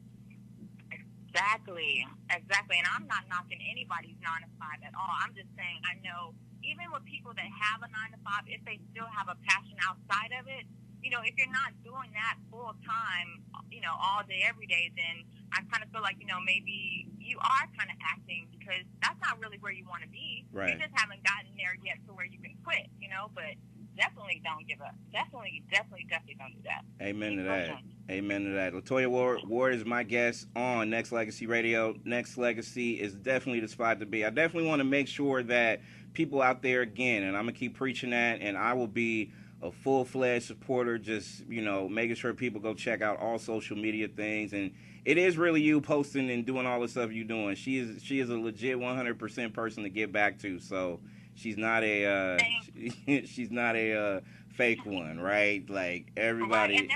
Exactly, 0.90 2.02
exactly. 2.34 2.82
And 2.82 2.88
I'm 2.90 3.06
not 3.06 3.30
knocking 3.30 3.62
anybody's 3.62 4.18
nine 4.26 4.42
to 4.42 4.50
five 4.58 4.82
at 4.82 4.98
all. 4.98 5.14
I'm 5.22 5.30
just 5.38 5.54
saying 5.54 5.86
I 5.86 6.02
know 6.02 6.34
even 6.66 6.90
with 6.90 7.06
people 7.06 7.30
that 7.38 7.46
have 7.46 7.86
a 7.86 7.90
nine 7.94 8.10
to 8.10 8.20
five, 8.26 8.50
if 8.50 8.58
they 8.66 8.82
still 8.90 9.06
have 9.06 9.30
a 9.30 9.38
passion 9.46 9.78
outside 9.86 10.34
of 10.34 10.50
it, 10.50 10.66
you 11.06 11.14
know, 11.14 11.22
if 11.22 11.38
you're 11.38 11.54
not 11.54 11.78
doing 11.86 12.10
that 12.18 12.42
full 12.50 12.74
time, 12.82 13.46
you 13.70 13.86
know, 13.86 13.94
all 13.94 14.26
day, 14.26 14.42
every 14.42 14.66
day, 14.66 14.90
then 14.98 15.22
I 15.54 15.62
kind 15.70 15.86
of 15.86 15.94
feel 15.94 16.02
like, 16.02 16.18
you 16.18 16.26
know, 16.26 16.42
maybe 16.42 17.06
you 17.22 17.38
are 17.38 17.70
kind 17.78 17.94
of 17.94 17.98
acting 18.02 18.50
because 18.50 18.82
that's 19.06 19.22
not 19.22 19.38
really 19.38 19.62
where 19.62 19.70
you 19.70 19.86
want 19.86 20.02
to 20.02 20.10
be. 20.10 20.50
Right. 20.50 20.74
You 20.74 20.82
just 20.82 20.98
haven't 20.98 21.22
gotten 21.22 21.54
there 21.54 21.78
yet 21.86 22.02
to 22.10 22.18
where 22.18 22.26
you 22.26 22.42
can 22.42 22.58
quit, 22.66 22.90
you 22.98 23.14
know, 23.14 23.30
but 23.38 23.54
definitely 23.96 24.42
don't 24.44 24.68
give 24.68 24.82
up. 24.82 24.96
Definitely, 25.12 25.64
definitely, 25.72 26.06
definitely 26.10 26.36
don't 26.40 26.54
do 26.54 26.62
that. 26.66 26.84
Amen 27.04 27.38
to 27.38 27.44
that. 27.44 27.80
Amen 28.10 28.46
to 28.46 28.52
that. 28.52 28.74
Latoya 28.74 29.08
Ward, 29.08 29.42
Ward 29.48 29.74
is 29.74 29.86
my 29.86 30.04
guest 30.04 30.48
on 30.56 30.90
Nexx 30.90 31.12
Legacy 31.12 31.48
Radio. 31.48 31.94
Nexx 32.06 32.38
Legacy 32.38 33.00
is 33.02 33.16
definitely 33.16 33.62
the 33.62 33.68
spot 33.68 34.00
to 34.00 34.06
be. 34.06 34.26
I 34.26 34.30
definitely 34.30 34.70
want 34.70 34.80
to 34.80 34.86
make 34.86 35.08
sure 35.08 35.42
that 35.44 35.82
people 36.14 36.42
out 36.42 36.62
there 36.62 36.82
again, 36.82 37.24
and 37.24 37.36
I'm 37.36 37.44
gonna 37.44 37.54
keep 37.54 37.76
preaching 37.76 38.12
that, 38.12 38.42
and 38.42 38.58
I 38.58 38.74
will 38.74 38.88
be 38.88 39.32
a 39.62 39.72
full 39.72 40.06
fledged 40.06 40.46
supporter. 40.46 40.98
Just 40.98 41.48
you 41.48 41.62
know, 41.62 41.90
making 41.90 42.16
sure 42.16 42.34
people 42.34 42.62
go 42.62 42.74
check 42.74 43.02
out 43.02 43.20
all 43.20 43.40
social 43.40 43.76
media 43.76 44.08
things, 44.08 44.54
and 44.54 44.72
it 45.04 45.18
is 45.18 45.38
really 45.38 45.62
you 45.62 45.82
posting 45.82 46.30
and 46.30 46.46
doing 46.46 46.66
all 46.66 46.82
the 46.82 46.88
stuff 46.88 47.12
you're 47.12 47.26
doing. 47.26 47.56
She 47.56 47.78
is 47.78 48.04
she 48.04 48.20
is 48.20 48.30
a 48.30 48.38
legit 48.38 48.80
100 48.80 49.20
percent 49.20 49.54
person 49.54 49.84
to 49.84 49.90
get 49.90 50.12
back 50.12 50.40
to. 50.40 50.60
So 50.60 51.00
she's 51.36 51.58
not 51.58 51.84
a 51.84 52.06
uh, 52.06 52.38
she, 52.74 53.26
she's 53.28 53.52
not 53.52 53.76
a 53.76 53.94
uh, 53.94 54.20
fake 54.56 54.86
one, 54.86 55.20
right? 55.20 55.68
Like 55.70 56.12
everybody. 56.18 56.90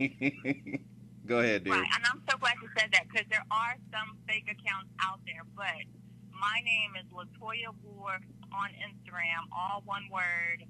Right, 0.00 0.80
Go 1.26 1.38
ahead, 1.38 1.62
dude. 1.62 1.74
Right, 1.74 1.86
and 1.94 2.04
I'm 2.10 2.20
so 2.28 2.36
glad 2.38 2.54
you 2.60 2.68
said 2.76 2.90
that 2.92 3.04
because 3.08 3.26
there 3.30 3.44
are 3.50 3.76
some 3.92 4.18
fake 4.26 4.50
accounts 4.50 4.90
out 5.00 5.20
there, 5.24 5.42
but 5.54 5.86
my 6.34 6.60
name 6.64 6.92
is 6.98 7.06
Latoya 7.14 7.72
Ward 7.84 8.24
on 8.52 8.70
Instagram, 8.82 9.46
all 9.56 9.82
one 9.86 10.08
word. 10.10 10.64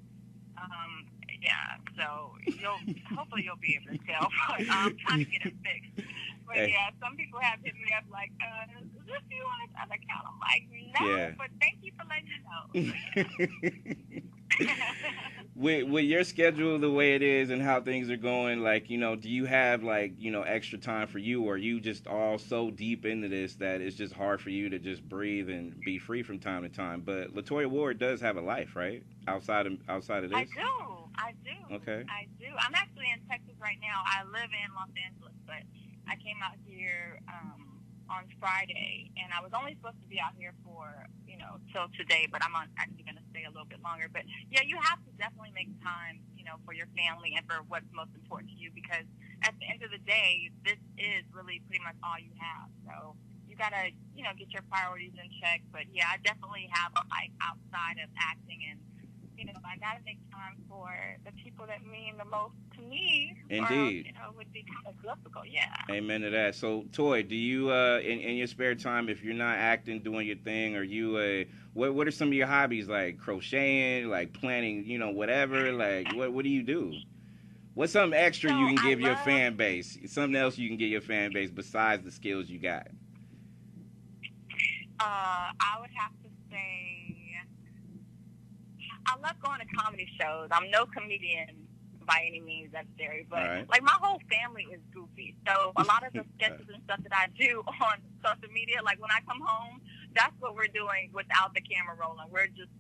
Um, 0.59 1.07
yeah, 1.43 1.77
so 1.99 2.33
you'll 2.47 2.79
hopefully 3.17 3.43
you'll 3.45 3.61
be 3.61 3.75
able 3.77 3.91
to 3.99 4.01
tell. 4.07 4.29
But 4.49 4.63
I'm 4.71 4.97
trying 5.05 5.25
to 5.27 5.31
get 5.31 5.47
it 5.47 5.57
fixed. 5.63 6.07
But 6.47 6.57
Hey. 6.57 6.71
yeah, 6.75 6.91
some 7.01 7.17
people 7.17 7.41
have 7.41 7.59
hit 7.65 7.75
me 7.75 7.91
up 7.97 8.05
like, 8.13 8.31
uh, 8.43 8.81
"Is 8.83 8.91
this 9.07 9.23
you 9.31 9.43
on 9.43 9.59
this 9.65 9.75
other 9.81 9.97
account?" 9.97 10.25
I'm 10.29 10.39
like, 10.43 10.65
"No," 11.01 11.03
Yeah. 11.09 11.35
but 11.39 11.51
thank 11.61 11.79
you 11.83 11.93
for 11.97 12.05
letting 12.07 12.29
me 12.29 12.39
know. 12.47 12.63
with 15.55 15.89
with 15.89 16.05
your 16.05 16.25
schedule 16.25 16.79
the 16.79 16.91
way 16.91 17.15
it 17.15 17.23
is 17.23 17.51
and 17.51 17.61
how 17.61 17.81
things 17.81 18.11
are 18.11 18.17
going, 18.17 18.61
like 18.61 18.89
you 18.89 18.97
know, 18.97 19.17
do 19.17 19.29
you 19.29 19.45
have 19.45 19.83
like 19.83 20.15
you 20.19 20.31
know 20.31 20.43
extra 20.43 20.79
time 20.79 21.07
for 21.07 21.19
you, 21.19 21.45
or 21.45 21.55
are 21.55 21.59
you 21.59 21.81
just 21.81 22.07
all 22.07 22.39
so 22.39 22.71
deep 22.71 23.05
into 23.05 23.29
this 23.29 23.55
that 23.57 23.81
it's 23.81 23.97
just 23.97 24.15
hard 24.15 24.41
for 24.41 24.51
you 24.51 24.71
to 24.71 24.79
just 24.79 25.07
breathe 25.09 25.51
and 25.51 25.79
be 25.81 25.99
free 25.99 26.23
from 26.23 26.39
time 26.39 26.63
to 26.63 26.69
time? 26.69 27.03
But 27.05 27.35
Latoya 27.35 27.67
Ward 27.67 27.99
does 27.99 28.21
have 28.21 28.37
a 28.37 28.41
life, 28.41 28.75
right? 28.75 29.03
Outside 29.29 29.67
of 29.67 29.75
outside 29.89 30.25
of 30.25 30.31
this, 30.31 30.39
I 30.39 30.45
do, 30.45 31.11
I 31.17 31.33
do. 31.45 31.75
Okay. 31.77 32.05
I 32.09 32.27
do. 32.41 32.47
I'm 32.59 32.75
actually 32.75 33.11
in 33.13 33.21
Texas 33.29 33.55
right 33.61 33.79
now. 33.83 34.03
I 34.07 34.25
live 34.25 34.51
in 34.51 34.75
Los 34.75 34.89
Angeles, 35.05 35.35
but 35.47 35.63
I 36.09 36.17
came 36.17 36.37
out 36.43 36.57
here 36.65 37.21
um, 37.29 37.79
on 38.09 38.25
Friday, 38.41 39.11
and 39.23 39.33
I 39.37 39.43
was 39.43 39.53
only 39.53 39.75
supposed 39.75 40.01
to 40.01 40.09
be 40.09 40.19
out 40.19 40.33
here 40.39 40.55
for 40.65 40.89
you 41.29 41.37
know 41.37 41.61
till 41.73 41.89
today, 41.97 42.27
but 42.33 42.43
I'm 42.43 42.57
on, 42.57 42.69
actually 42.79 43.05
going 43.05 43.17
to 43.17 43.22
stay 43.33 43.49
a 43.49 43.51
little 43.51 43.67
bit 43.67 43.81
longer. 43.83 44.07
But 44.13 44.29
yeah, 44.53 44.63
you 44.63 44.77
have 44.77 45.01
to 45.03 45.11
definitely 45.17 45.57
make 45.57 45.73
time, 45.83 46.21
you 46.37 46.45
know, 46.45 46.61
for 46.69 46.77
your 46.77 46.87
family 46.93 47.33
and 47.35 47.43
for 47.49 47.65
what's 47.67 47.89
most 47.97 48.13
important 48.15 48.53
to 48.53 48.57
you, 48.61 48.71
because 48.71 49.09
at 49.43 49.57
the 49.59 49.67
end 49.67 49.83
of 49.83 49.91
the 49.91 50.03
day, 50.05 50.53
this 50.63 50.79
is 51.01 51.25
really 51.33 51.65
pretty 51.67 51.83
much 51.83 51.97
all 52.05 52.21
you 52.21 52.33
have. 52.39 52.69
So 52.85 53.17
you 53.49 53.57
gotta, 53.57 53.91
you 54.15 54.23
know, 54.23 54.37
get 54.37 54.53
your 54.53 54.63
priorities 54.69 55.17
in 55.17 55.29
check. 55.41 55.65
But 55.73 55.89
yeah, 55.91 56.13
I 56.13 56.21
definitely 56.23 56.69
have 56.71 56.93
a 56.95 57.05
life 57.09 57.35
outside 57.41 57.99
of 58.05 58.13
acting 58.21 58.61
and 58.71 58.79
you 59.37 59.47
know, 59.47 59.59
I 59.65 59.77
gotta 59.79 59.99
make 60.05 60.19
time 60.31 60.57
for 60.69 60.89
the 61.25 61.33
people 61.33 61.67
that 61.67 61.85
mean 61.85 62.17
the 62.17 62.25
most 62.25 62.55
to 62.77 62.83
me. 62.83 63.35
Or, 63.51 63.57
Indeed. 63.57 64.07
you 64.07 64.13
know, 64.13 64.31
it 64.31 64.37
would 64.37 64.53
be 64.53 64.63
kind 64.63 64.87
of 64.87 65.03
difficult. 65.03 65.47
Yeah. 65.51 65.67
Amen 65.91 66.21
to 66.21 66.31
that. 66.31 66.55
So, 66.55 66.85
Toy, 66.93 67.23
do 67.25 67.35
you 67.35 67.71
uh, 67.71 67.99
in 67.99 68.21
in 68.21 68.37
your 68.37 68.47
spare 68.47 68.75
time, 68.75 69.09
if 69.09 69.25
you're 69.25 69.35
not 69.35 69.57
acting, 69.57 70.01
doing 70.01 70.27
your 70.27 70.37
thing, 70.37 70.77
are 70.77 70.85
you 70.85 71.17
uh, 71.17 71.45
what 71.75 71.95
what 71.95 72.07
are 72.07 72.13
some 72.13 72.29
of 72.29 72.35
your 72.35 72.47
hobbies 72.47 72.89
like 72.89 73.19
crocheting, 73.19 74.09
like 74.11 74.33
planning, 74.33 74.85
you 74.85 74.99
know, 74.99 75.11
whatever? 75.11 75.73
Like, 75.73 76.15
what 76.15 76.33
what 76.33 76.45
do 76.45 76.51
you 76.51 76.63
do? 76.63 76.93
What's 77.75 77.95
something 77.95 78.19
extra 78.19 78.51
So, 78.51 78.59
you 78.59 78.77
can 78.77 78.87
give 78.87 79.01
your 79.01 79.17
fan 79.17 79.57
base? 79.57 79.99
Something 80.07 80.37
else 80.37 80.59
you 80.59 80.69
can 80.69 80.77
give 80.77 80.91
your 80.91 81.01
fan 81.01 81.33
base 81.33 81.51
besides 81.51 82.05
the 82.05 82.11
skills 82.11 82.51
you 82.51 82.59
got? 82.59 82.89
Uh, 85.01 85.51
I 85.59 85.81
would 85.81 85.91
have 85.97 86.13
to 86.23 86.29
say, 86.51 87.17
I 89.07 89.15
love 89.23 89.41
going 89.43 89.61
to 89.61 89.67
comedy 89.75 90.07
shows. 90.21 90.49
I'm 90.53 90.71
no 90.71 90.85
comedian 90.85 91.67
by 92.07 92.25
any 92.27 92.41
means 92.41 92.73
necessary, 92.73 93.27
but 93.31 93.39
right. 93.39 93.71
like 93.71 93.83
my 93.83 93.97
whole 94.01 94.21
family 94.31 94.67
is 94.73 94.81
goofy. 94.93 95.35
So 95.47 95.73
a 95.77 95.85
lot 95.85 96.07
of 96.07 96.13
the 96.13 96.25
sketches 96.37 96.67
and 96.73 96.83
stuff 96.85 97.01
that 97.03 97.13
I 97.17 97.29
do 97.39 97.63
on 97.81 97.97
social 98.23 98.53
media, 98.53 98.83
like 98.85 99.01
when 99.01 99.11
I 99.11 99.21
come 99.27 99.41
home, 99.43 99.81
that's 100.15 100.35
what 100.41 100.55
we're 100.55 100.73
doing 100.73 101.11
without 101.13 101.55
the 101.55 101.61
camera 101.61 101.97
rolling. 101.99 102.27
We're 102.31 102.47
just 102.49 102.71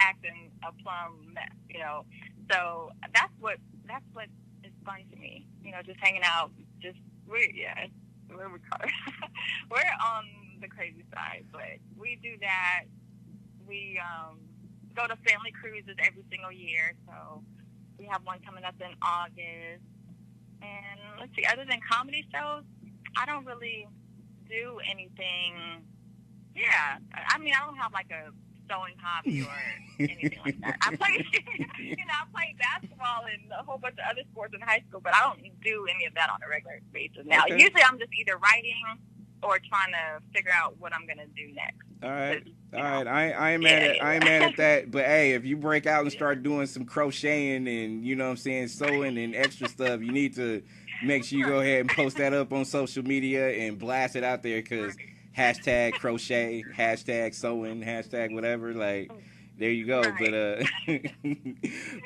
acting 0.00 0.50
a 0.62 0.72
plum 0.82 1.32
mess, 1.34 1.54
you 1.68 1.80
know. 1.80 2.04
So 2.50 2.90
that's 3.14 3.32
what 3.40 3.58
that's 3.86 4.04
what 4.12 4.26
is 4.64 4.72
fun 4.84 5.00
to 5.10 5.16
me. 5.18 5.46
You 5.64 5.72
know, 5.72 5.82
just 5.84 6.00
hanging 6.00 6.22
out, 6.24 6.50
just 6.80 6.98
we're 7.26 7.50
yeah, 7.50 7.86
we're 8.30 8.48
we're 9.70 9.94
on 10.04 10.24
the 10.60 10.68
crazy 10.68 11.04
side, 11.14 11.44
but 11.52 11.78
we 11.96 12.18
do 12.22 12.36
that. 12.40 12.84
We 13.66 14.00
um, 14.00 14.38
go 14.94 15.06
to 15.06 15.16
family 15.28 15.52
cruises 15.52 15.96
every 15.98 16.24
single 16.30 16.52
year, 16.52 16.94
so 17.06 17.42
we 17.98 18.06
have 18.06 18.22
one 18.24 18.38
coming 18.44 18.64
up 18.64 18.74
in 18.80 18.94
August. 19.02 19.84
And 20.62 21.18
let's 21.18 21.34
see, 21.34 21.44
other 21.44 21.64
than 21.68 21.80
comedy 21.90 22.24
shows, 22.32 22.62
I 23.16 23.26
don't 23.26 23.44
really 23.44 23.86
do 24.48 24.78
anything. 24.88 25.82
Yeah, 26.54 26.98
I 27.28 27.38
mean, 27.38 27.54
I 27.54 27.64
don't 27.64 27.76
have 27.76 27.92
like 27.92 28.10
a 28.10 28.30
sewing 28.68 28.94
hobby 29.02 29.42
or 29.42 29.52
anything 29.98 30.38
like 30.44 30.60
that. 30.60 30.76
I 30.82 30.96
play, 30.96 31.24
you 31.78 31.96
know, 31.96 32.12
I 32.12 32.24
played 32.32 32.56
basketball 32.58 33.24
and 33.30 33.50
a 33.52 33.62
whole 33.64 33.78
bunch 33.78 33.94
of 33.94 34.04
other 34.10 34.22
sports 34.30 34.54
in 34.54 34.60
high 34.60 34.82
school, 34.88 35.00
but 35.02 35.14
I 35.14 35.20
don't 35.20 35.40
do 35.62 35.86
any 35.94 36.06
of 36.06 36.14
that 36.14 36.30
on 36.30 36.38
a 36.44 36.48
regular 36.48 36.80
basis 36.92 37.24
now. 37.26 37.42
Okay. 37.44 37.54
Usually, 37.58 37.82
I'm 37.82 37.98
just 37.98 38.12
either 38.18 38.36
writing 38.36 38.74
or 39.42 39.58
trying 39.58 39.92
to 39.92 40.22
figure 40.34 40.52
out 40.54 40.76
what 40.78 40.94
I'm 40.94 41.06
gonna 41.06 41.26
do 41.34 41.52
next. 41.52 41.78
All 42.02 42.10
right, 42.10 42.42
all 42.72 42.78
you 42.78 42.82
know, 42.82 42.90
right, 42.90 43.06
I, 43.06 43.30
I 43.32 43.50
ain't 43.52 43.62
Yeah, 43.62 43.78
mad 43.80 43.82
at. 43.82 44.02
I 44.02 44.14
ain't 44.14 44.24
mad 44.24 44.42
at 44.42 44.56
that, 44.56 44.90
but 44.90 45.04
hey, 45.04 45.32
if 45.32 45.44
you 45.44 45.56
break 45.56 45.86
out 45.86 46.02
and 46.02 46.12
start 46.12 46.42
doing 46.42 46.66
some 46.66 46.84
crocheting 46.84 47.66
and 47.68 48.04
you 48.04 48.16
know 48.16 48.24
what 48.24 48.30
I'm 48.30 48.36
saying, 48.36 48.68
sewing 48.68 49.18
and 49.18 49.34
extra 49.34 49.68
stuff, 49.68 50.00
you 50.00 50.12
need 50.12 50.34
to 50.36 50.62
make 51.00 51.24
sure 51.24 51.38
you 51.38 51.44
go 51.44 51.60
ahead 51.60 51.80
and 51.80 51.90
post 51.90 52.16
that 52.18 52.32
up 52.32 52.52
on 52.52 52.64
social 52.64 53.02
media 53.02 53.48
and 53.50 53.78
blast 53.78 54.16
it 54.16 54.24
out 54.24 54.42
there 54.42 54.60
because 54.62 54.96
hashtag 55.36 55.92
crochet, 55.94 56.64
hashtag 56.76 57.34
sewing, 57.34 57.82
hashtag 57.82 58.32
whatever. 58.34 58.72
Like, 58.74 59.10
there 59.58 59.70
you 59.70 59.86
go. 59.86 60.02
But 60.02 60.34
uh, 60.34 60.64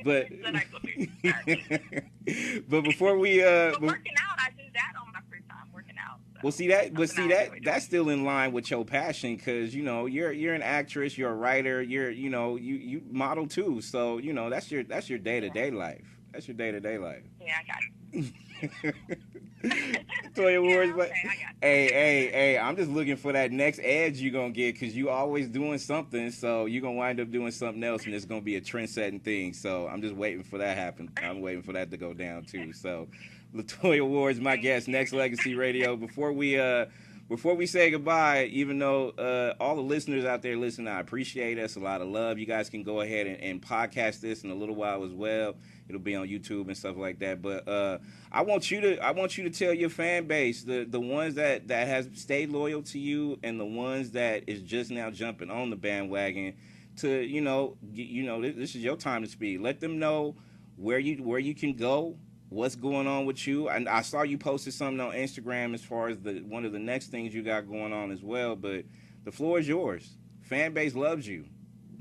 but 0.04 0.28
go 0.42 0.78
do- 0.82 2.62
but 2.68 2.82
before 2.84 3.18
we 3.18 3.42
uh, 3.42 3.72
But 3.72 3.82
working 3.82 4.14
out, 4.28 4.38
I 4.38 4.50
do 4.50 4.62
that 4.74 4.92
on 5.00 5.12
my 5.12 5.20
free 5.30 5.40
time. 5.48 5.68
Working 5.74 5.94
out. 5.98 6.18
so 6.34 6.40
well, 6.42 6.52
see 6.52 6.68
that, 6.68 6.94
but 6.94 7.08
see 7.10 7.28
that 7.28 7.50
that's 7.64 7.84
still 7.84 8.08
in 8.08 8.24
line 8.24 8.52
with 8.52 8.70
your 8.70 8.84
passion 8.84 9.36
because 9.36 9.74
you 9.74 9.82
know 9.82 10.06
you're 10.06 10.32
you're 10.32 10.54
an 10.54 10.62
actress, 10.62 11.16
you're 11.16 11.30
a 11.30 11.34
writer, 11.36 11.82
you're 11.82 12.10
you 12.10 12.30
know 12.30 12.56
you 12.56 12.74
you 12.74 13.02
model 13.10 13.46
too. 13.46 13.80
So 13.80 14.18
you 14.18 14.32
know 14.32 14.50
that's 14.50 14.70
your 14.70 14.82
that's 14.84 15.08
your 15.08 15.18
day 15.18 15.40
to 15.40 15.48
day 15.50 15.70
life. 15.70 16.15
That's 16.36 16.46
your 16.48 16.54
day 16.54 16.70
to 16.70 16.80
day 16.80 16.98
life. 16.98 17.22
Yeah, 17.40 17.54
I 17.58 17.64
got 17.64 17.78
it. 18.12 19.24
Toy 20.34 20.60
Ward's, 20.60 20.90
yeah, 20.90 20.94
but 20.94 21.08
okay, 21.08 21.22
I 21.24 21.28
got 21.28 21.50
it. 21.50 21.56
hey, 21.62 21.86
hey, 21.86 22.30
hey, 22.30 22.58
I'm 22.58 22.76
just 22.76 22.90
looking 22.90 23.16
for 23.16 23.32
that 23.32 23.52
next 23.52 23.80
edge 23.82 24.18
you're 24.18 24.34
gonna 24.34 24.50
get 24.50 24.78
because 24.78 24.94
you 24.94 25.08
always 25.08 25.48
doing 25.48 25.78
something. 25.78 26.30
So 26.30 26.66
you're 26.66 26.82
gonna 26.82 26.92
wind 26.92 27.20
up 27.20 27.30
doing 27.30 27.52
something 27.52 27.82
else, 27.82 28.04
and 28.04 28.14
it's 28.14 28.26
gonna 28.26 28.42
be 28.42 28.56
a 28.56 28.60
trend 28.60 28.90
setting 28.90 29.18
thing. 29.18 29.54
So 29.54 29.88
I'm 29.88 30.02
just 30.02 30.14
waiting 30.14 30.42
for 30.42 30.58
that 30.58 30.76
happen. 30.76 31.10
I'm 31.22 31.40
waiting 31.40 31.62
for 31.62 31.72
that 31.72 31.90
to 31.90 31.96
go 31.96 32.12
down 32.12 32.44
too. 32.44 32.74
So 32.74 33.08
Latoya 33.54 34.06
Ward's, 34.06 34.38
my 34.38 34.56
guest, 34.58 34.88
Next 34.88 35.14
Legacy 35.14 35.54
Radio. 35.54 35.96
Before 35.96 36.34
we 36.34 36.58
uh 36.58 36.84
before 37.28 37.54
we 37.54 37.66
say 37.66 37.90
goodbye, 37.90 38.44
even 38.52 38.78
though 38.78 39.10
uh, 39.10 39.54
all 39.58 39.74
the 39.74 39.82
listeners 39.82 40.24
out 40.24 40.42
there 40.42 40.56
listening, 40.56 40.86
I 40.88 41.00
appreciate 41.00 41.58
us 41.58 41.74
a 41.74 41.80
lot 41.80 42.00
of 42.00 42.08
love. 42.08 42.38
You 42.38 42.46
guys 42.46 42.70
can 42.70 42.84
go 42.84 43.00
ahead 43.00 43.26
and, 43.26 43.40
and 43.40 43.60
podcast 43.60 44.20
this 44.20 44.44
in 44.44 44.50
a 44.50 44.54
little 44.54 44.76
while 44.76 45.02
as 45.02 45.12
well. 45.12 45.56
It'll 45.88 46.00
be 46.00 46.16
on 46.16 46.26
YouTube 46.26 46.66
and 46.66 46.76
stuff 46.76 46.96
like 46.96 47.20
that. 47.20 47.42
But 47.42 47.66
uh, 47.68 47.98
I 48.32 48.42
want 48.42 48.70
you 48.70 48.80
to 48.80 48.98
I 48.98 49.12
want 49.12 49.38
you 49.38 49.44
to 49.44 49.50
tell 49.50 49.72
your 49.72 49.90
fan 49.90 50.26
base 50.26 50.62
the 50.64 50.84
the 50.84 51.00
ones 51.00 51.34
that 51.36 51.68
that 51.68 51.86
has 51.86 52.08
stayed 52.14 52.50
loyal 52.50 52.82
to 52.82 52.98
you 52.98 53.38
and 53.42 53.60
the 53.60 53.66
ones 53.66 54.12
that 54.12 54.44
is 54.48 54.62
just 54.62 54.90
now 54.90 55.10
jumping 55.10 55.50
on 55.50 55.70
the 55.70 55.76
bandwagon 55.76 56.54
to 56.98 57.20
you 57.20 57.40
know 57.40 57.76
you 57.92 58.24
know 58.24 58.42
this, 58.42 58.56
this 58.56 58.74
is 58.74 58.82
your 58.82 58.96
time 58.96 59.22
to 59.22 59.28
speak. 59.28 59.60
Let 59.60 59.80
them 59.80 59.98
know 59.98 60.34
where 60.76 60.98
you 60.98 61.22
where 61.22 61.38
you 61.38 61.54
can 61.54 61.74
go, 61.74 62.16
what's 62.48 62.74
going 62.74 63.06
on 63.06 63.26
with 63.26 63.46
you. 63.46 63.68
And 63.68 63.88
I 63.88 64.02
saw 64.02 64.22
you 64.22 64.38
posted 64.38 64.74
something 64.74 65.00
on 65.00 65.12
Instagram 65.12 65.74
as 65.74 65.82
far 65.82 66.08
as 66.08 66.18
the 66.18 66.40
one 66.40 66.64
of 66.64 66.72
the 66.72 66.78
next 66.78 67.08
things 67.08 67.34
you 67.34 67.42
got 67.42 67.68
going 67.68 67.92
on 67.92 68.10
as 68.10 68.22
well. 68.22 68.56
But 68.56 68.84
the 69.24 69.32
floor 69.32 69.58
is 69.58 69.68
yours. 69.68 70.16
Fan 70.42 70.72
base 70.74 70.94
loves 70.94 71.26
you. 71.26 71.44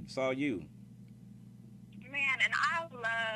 It's 0.05 0.17
all 0.17 0.33
you. 0.33 0.65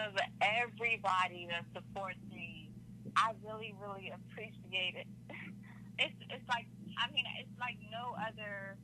Love 0.10 0.26
everybody 0.41 1.45
that 1.54 1.69
supports 1.69 2.17
me. 2.34 2.74
I 3.13 3.38
really, 3.45 3.78
really 3.78 4.10
appreciate 4.10 4.98
it. 4.98 5.08
It's 6.00 6.15
it's 6.32 6.48
like 6.48 6.63
I 6.95 7.12
mean, 7.12 7.28
it's 7.43 7.52
like 7.60 7.76
no 7.91 8.15
other 8.15 8.80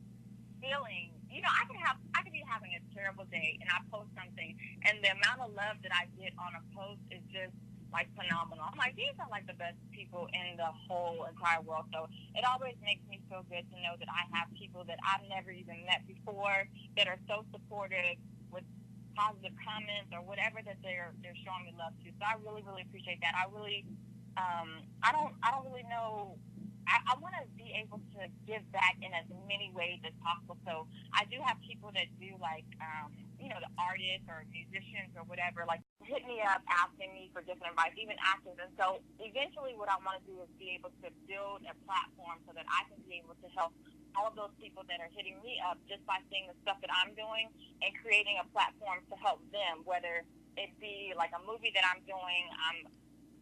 feeling. 0.59 1.15
You 1.31 1.39
know, 1.39 1.47
I 1.47 1.63
could 1.63 1.79
have 1.79 1.95
I 2.11 2.27
could 2.27 2.35
be 2.35 2.43
having 2.43 2.75
a 2.75 2.83
terrible 2.91 3.23
day 3.31 3.55
and 3.63 3.71
I 3.71 3.79
post 3.87 4.11
something 4.19 4.51
and 4.83 4.99
the 4.99 5.15
amount 5.15 5.39
of 5.39 5.55
love 5.55 5.79
that 5.87 5.95
I 5.95 6.11
get 6.19 6.35
on 6.35 6.51
a 6.59 6.63
post 6.75 6.99
is 7.15 7.23
just 7.31 7.55
like 7.87 8.11
phenomenal. 8.19 8.67
I'm 8.67 8.75
like, 8.75 8.99
these 8.99 9.15
are 9.15 9.31
like 9.31 9.47
the 9.47 9.55
best 9.55 9.79
people 9.95 10.27
in 10.35 10.59
the 10.59 10.67
whole 10.67 11.23
entire 11.23 11.63
world. 11.63 11.87
So 11.95 12.11
it 12.35 12.43
always 12.43 12.75
makes 12.83 13.07
me 13.07 13.23
feel 13.31 13.47
good 13.47 13.63
to 13.63 13.77
know 13.79 13.95
that 13.95 14.11
I 14.11 14.27
have 14.35 14.51
people 14.51 14.83
that 14.91 14.99
I've 15.07 15.23
never 15.31 15.55
even 15.55 15.87
met 15.87 16.03
before 16.03 16.67
that 16.99 17.07
are 17.07 17.15
so 17.31 17.47
supportive 17.55 18.19
positive 19.15 19.55
comments 19.63 20.11
or 20.11 20.21
whatever 20.21 20.59
that 20.61 20.77
they're 20.83 21.15
they're 21.23 21.37
showing 21.41 21.65
me 21.65 21.73
love 21.75 21.95
to. 22.03 22.11
So 22.19 22.23
I 22.23 22.35
really 22.43 22.61
really 22.61 22.83
appreciate 22.83 23.19
that. 23.23 23.33
I 23.33 23.47
really 23.49 23.87
um, 24.37 24.83
I 25.01 25.11
don't 25.15 25.33
I 25.41 25.51
don't 25.51 25.65
really 25.71 25.87
know. 25.87 26.35
I, 26.85 27.01
I 27.09 27.13
want 27.17 27.33
to 27.41 27.49
be 27.57 27.73
able 27.81 27.97
to 28.13 28.29
give 28.45 28.61
back 28.69 28.93
in 29.01 29.09
as 29.09 29.25
many 29.49 29.73
ways 29.73 29.97
as 30.05 30.13
possible. 30.21 30.53
So 30.69 30.85
I 31.17 31.25
do 31.33 31.41
have 31.41 31.57
people 31.65 31.89
that 31.97 32.05
do 32.21 32.37
like 32.37 32.67
um, 32.77 33.09
you 33.41 33.49
know 33.49 33.57
the 33.57 33.71
artists 33.79 34.27
or 34.29 34.45
musicians 34.53 35.15
or 35.17 35.25
whatever 35.25 35.65
like 35.65 35.81
hit 36.05 36.21
me 36.29 36.43
up 36.45 36.61
asking 36.69 37.09
me 37.15 37.33
for 37.33 37.41
different 37.41 37.73
advice, 37.73 37.95
even 37.97 38.19
actors. 38.21 38.59
And 38.61 38.69
so 38.77 39.01
eventually, 39.17 39.73
what 39.73 39.89
I 39.89 39.97
want 40.03 40.21
to 40.21 40.25
do 40.29 40.35
is 40.43 40.49
be 40.61 40.77
able 40.77 40.93
to 41.01 41.09
build 41.25 41.65
a 41.65 41.73
platform 41.87 42.43
so 42.45 42.53
that 42.53 42.67
I 42.69 42.85
can 42.91 43.01
be 43.07 43.17
able 43.23 43.39
to 43.39 43.47
help 43.57 43.73
all 44.15 44.27
of 44.31 44.35
those 44.35 44.53
people 44.59 44.83
that 44.87 44.99
are 45.03 45.11
hitting 45.11 45.37
me 45.43 45.59
up 45.61 45.77
just 45.87 46.03
by 46.07 46.19
seeing 46.31 46.47
the 46.47 46.57
stuff 46.63 46.79
that 46.81 46.91
I'm 46.91 47.13
doing 47.15 47.51
and 47.83 47.89
creating 48.01 48.39
a 48.39 48.45
platform 48.51 49.03
to 49.11 49.15
help 49.19 49.43
them, 49.51 49.83
whether 49.83 50.23
it 50.55 50.71
be 50.79 51.11
like 51.15 51.35
a 51.35 51.41
movie 51.43 51.71
that 51.75 51.83
I'm 51.83 52.01
doing, 52.07 52.43
I'm 52.55 52.87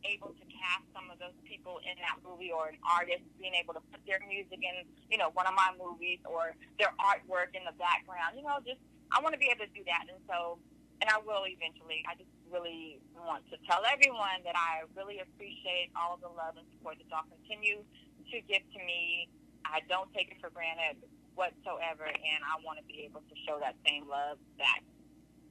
able 0.03 0.35
to 0.35 0.45
cast 0.51 0.83
some 0.91 1.07
of 1.07 1.17
those 1.21 1.37
people 1.47 1.79
in 1.87 1.95
that 2.03 2.19
movie 2.25 2.51
or 2.51 2.75
an 2.75 2.79
artist 2.83 3.23
being 3.39 3.55
able 3.55 3.71
to 3.71 3.83
put 3.93 4.03
their 4.03 4.19
music 4.27 4.59
in, 4.59 4.83
you 5.07 5.15
know, 5.15 5.31
one 5.31 5.47
of 5.47 5.55
my 5.55 5.71
movies 5.79 6.19
or 6.27 6.57
their 6.75 6.91
artwork 6.99 7.55
in 7.55 7.63
the 7.63 7.75
background. 7.79 8.35
You 8.35 8.43
know, 8.43 8.59
just 8.67 8.81
I 9.15 9.23
want 9.23 9.31
to 9.31 9.39
be 9.39 9.47
able 9.47 9.63
to 9.63 9.71
do 9.71 9.85
that. 9.87 10.11
And 10.11 10.19
so 10.27 10.59
and 11.03 11.11
I 11.11 11.19
will 11.19 11.43
eventually. 11.43 11.99
I 12.07 12.15
just 12.15 12.31
really 12.47 13.03
want 13.11 13.43
to 13.51 13.59
tell 13.67 13.83
everyone 13.83 14.39
that 14.47 14.55
I 14.55 14.87
really 14.95 15.19
appreciate 15.19 15.91
all 15.99 16.15
of 16.15 16.23
the 16.23 16.31
love 16.31 16.55
and 16.55 16.63
support 16.71 16.95
that 16.95 17.11
y'all 17.11 17.27
continue 17.27 17.83
to 18.31 18.35
give 18.47 18.63
to 18.63 18.79
me 18.87 19.27
I 19.65 19.81
don't 19.89 20.11
take 20.13 20.31
it 20.31 20.37
for 20.41 20.49
granted 20.49 21.01
whatsoever, 21.35 22.05
and 22.05 22.41
I 22.45 22.61
want 22.61 22.77
to 22.79 22.85
be 22.85 23.01
able 23.05 23.21
to 23.25 23.35
show 23.47 23.57
that 23.59 23.75
same 23.85 24.05
love 24.07 24.37
back 24.57 24.85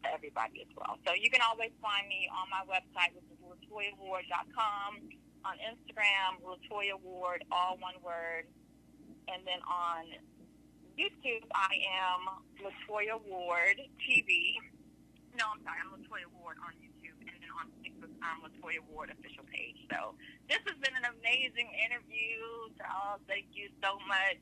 to 0.02 0.08
everybody 0.14 0.62
as 0.62 0.70
well. 0.76 0.98
So 1.06 1.14
you 1.14 1.30
can 1.30 1.42
always 1.42 1.74
find 1.82 2.06
me 2.06 2.30
on 2.30 2.46
my 2.50 2.62
website, 2.66 3.14
which 3.14 3.26
is 3.30 3.38
LatoyaWard.com, 3.42 4.90
on 5.44 5.54
Instagram, 5.58 6.38
Latoya 6.42 6.98
Ward, 7.02 7.44
all 7.50 7.76
one 7.82 7.98
word, 8.02 8.46
and 9.26 9.42
then 9.42 9.58
on 9.66 10.06
YouTube, 10.94 11.42
I 11.54 11.82
am 11.88 12.20
Latoya 12.62 13.18
Ward 13.26 13.80
TV. 14.06 14.54
No, 15.34 15.50
I'm 15.50 15.62
sorry, 15.64 15.80
I'm 15.82 15.90
Latoya 15.90 16.28
Ward 16.38 16.60
on 16.62 16.76
YouTube, 16.78 17.16
and 17.26 17.38
then 17.42 17.52
on 17.58 17.66
Facebook, 17.80 18.12
I'm 18.22 18.44
Latoya 18.44 18.84
Ward 18.92 19.10
official 19.10 19.42
page. 19.50 19.82
So 19.90 20.14
this 20.46 20.62
has 20.68 20.78
been 20.78 20.94
an 20.94 21.08
amazing 21.10 21.72
interview. 21.74 22.70
Charles, 23.12 23.22
thank 23.28 23.46
you 23.54 23.68
so 23.82 23.98
much. 24.08 24.38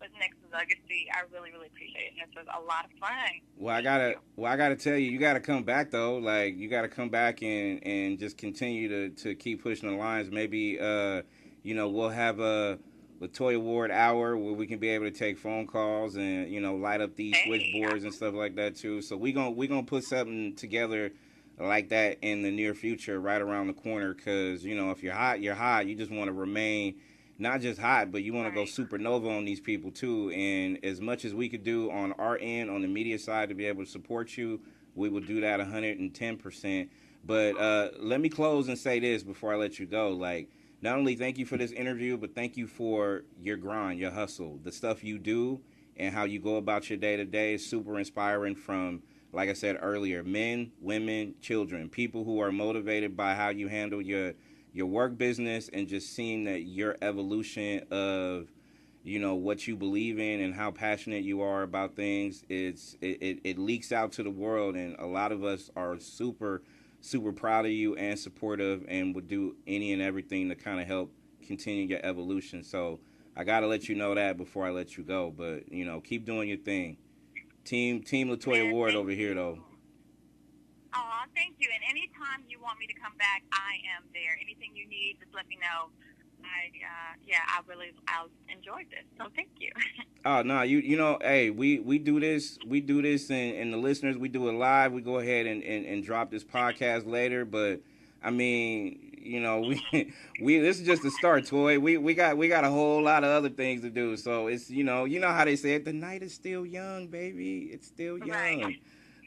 With 0.00 0.10
Nexx 0.14 0.52
Legacy, 0.52 1.06
I 1.14 1.22
really, 1.32 1.52
really 1.52 1.68
appreciate 1.68 2.12
it. 2.18 2.26
This 2.26 2.34
was 2.34 2.46
a 2.54 2.60
lot 2.60 2.84
of 2.84 2.90
fun. 2.98 3.40
Well, 3.56 3.74
I 3.74 3.80
gotta, 3.80 4.14
well, 4.36 4.52
I 4.52 4.56
gotta 4.56 4.76
tell 4.76 4.96
you, 4.96 5.10
you 5.10 5.18
gotta 5.18 5.40
come 5.40 5.62
back 5.62 5.90
though. 5.90 6.16
Like, 6.16 6.56
you 6.58 6.68
gotta 6.68 6.88
come 6.88 7.10
back 7.10 7.42
and 7.42 7.80
and 7.86 8.18
just 8.18 8.36
continue 8.36 8.88
to 8.88 9.10
to 9.22 9.34
keep 9.34 9.62
pushing 9.62 9.90
the 9.90 9.96
lines. 9.96 10.30
Maybe, 10.30 10.78
uh, 10.80 11.22
you 11.62 11.74
know, 11.74 11.88
we'll 11.88 12.10
have 12.10 12.40
a 12.40 12.78
Latoya 13.20 13.60
Ward 13.60 13.90
hour 13.90 14.36
where 14.36 14.52
we 14.52 14.66
can 14.66 14.78
be 14.78 14.88
able 14.90 15.06
to 15.06 15.16
take 15.16 15.38
phone 15.38 15.66
calls 15.66 16.16
and 16.16 16.50
you 16.50 16.60
know 16.60 16.74
light 16.74 17.00
up 17.00 17.14
these 17.14 17.36
Hey. 17.36 17.46
switchboards 17.46 18.04
and 18.04 18.12
stuff 18.12 18.34
like 18.34 18.56
that 18.56 18.74
too. 18.76 19.00
So 19.00 19.16
we 19.16 19.32
gonna 19.32 19.52
we 19.52 19.68
gonna 19.68 19.84
put 19.84 20.04
something 20.04 20.54
together 20.56 21.12
like 21.58 21.88
that 21.90 22.18
in 22.20 22.42
the 22.42 22.50
near 22.50 22.74
future, 22.74 23.20
right 23.20 23.40
around 23.40 23.68
the 23.68 23.74
corner. 23.74 24.12
Because 24.12 24.64
you 24.64 24.74
know, 24.74 24.90
if 24.90 25.02
you're 25.02 25.14
hot, 25.14 25.40
you're 25.40 25.54
hot. 25.54 25.86
You 25.86 25.94
just 25.94 26.10
want 26.10 26.26
to 26.26 26.32
remain 26.32 26.96
not 27.38 27.60
just 27.60 27.80
hot, 27.80 28.12
but 28.12 28.22
you 28.22 28.32
want 28.32 28.48
to 28.48 28.54
go 28.54 28.62
supernova 28.62 29.36
on 29.36 29.44
these 29.44 29.60
people 29.60 29.90
too. 29.90 30.30
And 30.30 30.84
as 30.84 31.00
much 31.00 31.24
as 31.24 31.34
we 31.34 31.48
could 31.48 31.64
do 31.64 31.90
on 31.90 32.12
our 32.12 32.38
end, 32.40 32.70
on 32.70 32.82
the 32.82 32.88
media 32.88 33.18
side, 33.18 33.48
to 33.48 33.54
be 33.54 33.66
able 33.66 33.84
to 33.84 33.90
support 33.90 34.36
you, 34.36 34.60
we 34.94 35.08
will 35.08 35.20
do 35.20 35.40
that 35.40 35.58
110 35.58 36.36
percent. 36.36 36.90
But 37.26 37.58
uh, 37.58 37.88
let 37.98 38.20
me 38.20 38.28
close 38.28 38.68
and 38.68 38.78
say 38.78 39.00
this 39.00 39.22
before 39.22 39.52
I 39.52 39.56
let 39.56 39.78
you 39.78 39.86
go. 39.86 40.10
Like, 40.10 40.50
not 40.82 40.98
only 40.98 41.16
thank 41.16 41.38
you 41.38 41.46
for 41.46 41.56
this 41.56 41.72
interview, 41.72 42.16
but 42.16 42.34
thank 42.34 42.56
you 42.56 42.66
for 42.66 43.24
your 43.40 43.56
grind, 43.56 43.98
your 43.98 44.10
hustle, 44.10 44.60
the 44.62 44.70
stuff 44.70 45.02
you 45.02 45.18
do, 45.18 45.60
and 45.96 46.14
how 46.14 46.24
you 46.24 46.38
go 46.38 46.56
about 46.56 46.90
your 46.90 46.98
day 46.98 47.16
to 47.16 47.24
day 47.24 47.54
is 47.54 47.66
super 47.66 47.98
inspiring. 47.98 48.54
From 48.54 49.02
like 49.32 49.48
I 49.48 49.54
said 49.54 49.78
earlier, 49.80 50.22
men, 50.22 50.70
women, 50.80 51.34
children, 51.40 51.88
people 51.88 52.24
who 52.24 52.40
are 52.40 52.52
motivated 52.52 53.16
by 53.16 53.34
how 53.34 53.48
you 53.48 53.68
handle 53.68 54.00
your 54.00 54.34
your 54.74 54.86
work 54.86 55.16
business 55.16 55.70
and 55.72 55.88
just 55.88 56.14
seeing 56.14 56.44
that 56.44 56.62
your 56.62 56.96
evolution 57.00 57.86
of 57.90 58.48
you 59.04 59.18
know 59.20 59.34
what 59.34 59.66
you 59.68 59.76
believe 59.76 60.18
in 60.18 60.40
and 60.40 60.52
how 60.54 60.70
passionate 60.70 61.22
you 61.22 61.40
are 61.40 61.62
about 61.62 61.94
things 61.94 62.42
it's 62.48 62.96
it, 63.00 63.22
it, 63.22 63.38
it 63.44 63.58
leaks 63.58 63.92
out 63.92 64.12
to 64.12 64.22
the 64.22 64.30
world. 64.30 64.74
And 64.74 64.96
a 64.98 65.06
lot 65.06 65.32
of 65.32 65.44
us 65.44 65.70
are 65.76 65.98
super 66.00 66.62
super 67.00 67.32
proud 67.32 67.64
of 67.64 67.70
you 67.70 67.94
and 67.94 68.18
supportive 68.18 68.84
and 68.88 69.14
would 69.14 69.28
do 69.28 69.54
any 69.66 69.92
and 69.92 70.02
everything 70.02 70.48
to 70.48 70.54
kind 70.54 70.80
of 70.80 70.86
help 70.86 71.12
continue 71.46 71.86
your 71.86 72.00
evolution. 72.02 72.64
So 72.64 72.98
i 73.36 73.44
gotta 73.44 73.66
let 73.66 73.88
you 73.88 73.94
know 73.94 74.14
that 74.14 74.36
before 74.36 74.66
i 74.66 74.70
let 74.70 74.96
you 74.96 75.04
go. 75.04 75.32
But 75.34 75.70
you 75.72 75.84
know 75.84 76.00
keep 76.00 76.24
doing 76.26 76.48
your 76.48 76.58
thing. 76.58 76.96
Team 77.64 78.02
team 78.02 78.28
latoya 78.28 78.72
ward 78.72 78.96
over 78.96 79.10
here 79.12 79.34
though 79.34 79.60
Aw, 81.24 81.30
thank 81.34 81.56
you. 81.58 81.68
And 81.72 81.82
anytime 81.88 82.44
you 82.48 82.60
want 82.60 82.78
me 82.78 82.86
to 82.86 82.94
come 82.94 83.16
back, 83.18 83.42
I 83.52 83.80
am 83.96 84.04
there. 84.12 84.36
Anything 84.40 84.76
you 84.76 84.86
need, 84.88 85.16
just 85.20 85.34
let 85.34 85.48
me 85.48 85.56
know. 85.56 85.88
I, 86.44 86.68
uh, 86.84 87.14
yeah, 87.26 87.40
I 87.48 87.60
really, 87.66 87.92
I 88.08 88.26
enjoyed 88.52 88.86
this. 88.90 89.04
So 89.18 89.26
thank 89.34 89.48
you. 89.58 89.70
Oh 90.26 90.40
no, 90.40 90.62
you 90.62 90.78
you 90.78 90.96
know, 90.96 91.18
hey, 91.20 91.50
we 91.50 91.80
we 91.80 91.98
do 91.98 92.18
this, 92.18 92.58
we 92.66 92.80
do 92.80 93.02
this, 93.02 93.28
and, 93.28 93.56
and 93.58 93.70
the 93.70 93.76
listeners, 93.76 94.16
we 94.16 94.30
do 94.30 94.48
it 94.48 94.52
live. 94.52 94.90
We 94.90 95.02
go 95.02 95.18
ahead 95.18 95.44
and, 95.44 95.62
and, 95.62 95.84
and 95.84 96.02
drop 96.02 96.30
this 96.30 96.42
podcast 96.42 97.06
later, 97.06 97.44
but 97.44 97.82
I 98.22 98.30
mean, 98.30 99.18
you 99.20 99.40
know, 99.40 99.60
we 99.60 99.82
we 100.40 100.58
this 100.60 100.80
is 100.80 100.86
just 100.86 101.02
the 101.02 101.10
start, 101.10 101.44
toy. 101.46 101.78
We 101.78 101.98
we 101.98 102.14
got 102.14 102.38
we 102.38 102.48
got 102.48 102.64
a 102.64 102.70
whole 102.70 103.02
lot 103.02 103.22
of 103.22 103.28
other 103.28 103.50
things 103.50 103.82
to 103.82 103.90
do. 103.90 104.16
So 104.16 104.46
it's 104.46 104.70
you 104.70 104.82
know, 104.82 105.04
you 105.04 105.20
know 105.20 105.30
how 105.30 105.44
they 105.44 105.56
say 105.56 105.74
it, 105.74 105.84
the 105.84 105.92
night 105.92 106.22
is 106.22 106.32
still 106.32 106.64
young, 106.64 107.08
baby. 107.08 107.68
It's 107.70 107.86
still 107.86 108.16
young. 108.16 108.62
Right. 108.62 108.80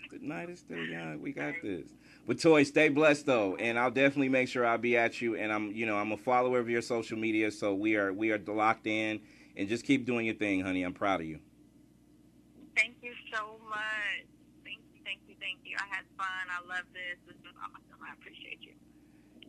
The 0.09 0.19
night 0.19 0.49
is 0.49 0.59
still 0.59 0.77
young. 0.77 1.21
We 1.21 1.33
got 1.33 1.55
this. 1.61 1.89
But 2.25 2.39
Toy, 2.39 2.63
stay 2.63 2.89
blessed 2.89 3.25
though, 3.25 3.55
and 3.55 3.77
I'll 3.77 3.91
definitely 3.91 4.29
make 4.29 4.47
sure 4.47 4.65
I'll 4.65 4.77
be 4.77 4.97
at 4.97 5.21
you. 5.21 5.35
And 5.35 5.51
I'm, 5.51 5.71
you 5.71 5.85
know, 5.85 5.97
I'm 5.97 6.11
a 6.11 6.17
follower 6.17 6.59
of 6.59 6.69
your 6.69 6.81
social 6.81 7.17
media, 7.17 7.51
so 7.51 7.73
we 7.73 7.95
are 7.95 8.13
we 8.13 8.31
are 8.31 8.37
locked 8.37 8.87
in. 8.87 9.19
And 9.55 9.67
just 9.67 9.85
keep 9.85 10.05
doing 10.05 10.25
your 10.27 10.35
thing, 10.35 10.61
honey. 10.61 10.83
I'm 10.83 10.93
proud 10.93 11.21
of 11.21 11.27
you. 11.27 11.39
thank 12.75 12.95
you 13.01 13.11
so 13.33 13.57
much. 13.67 14.27
Thank 14.63 14.79
you, 14.93 15.01
thank 15.03 15.19
you, 15.27 15.35
thank 15.39 15.57
you. 15.63 15.75
I 15.79 15.95
had 15.95 16.05
fun. 16.17 16.27
I 16.49 16.59
love 16.67 16.85
this. 16.93 17.17
This 17.25 17.35
was 17.43 17.53
awesome. 17.63 17.99
I 18.07 18.13
appreciate 18.13 18.59
you. 18.61 18.73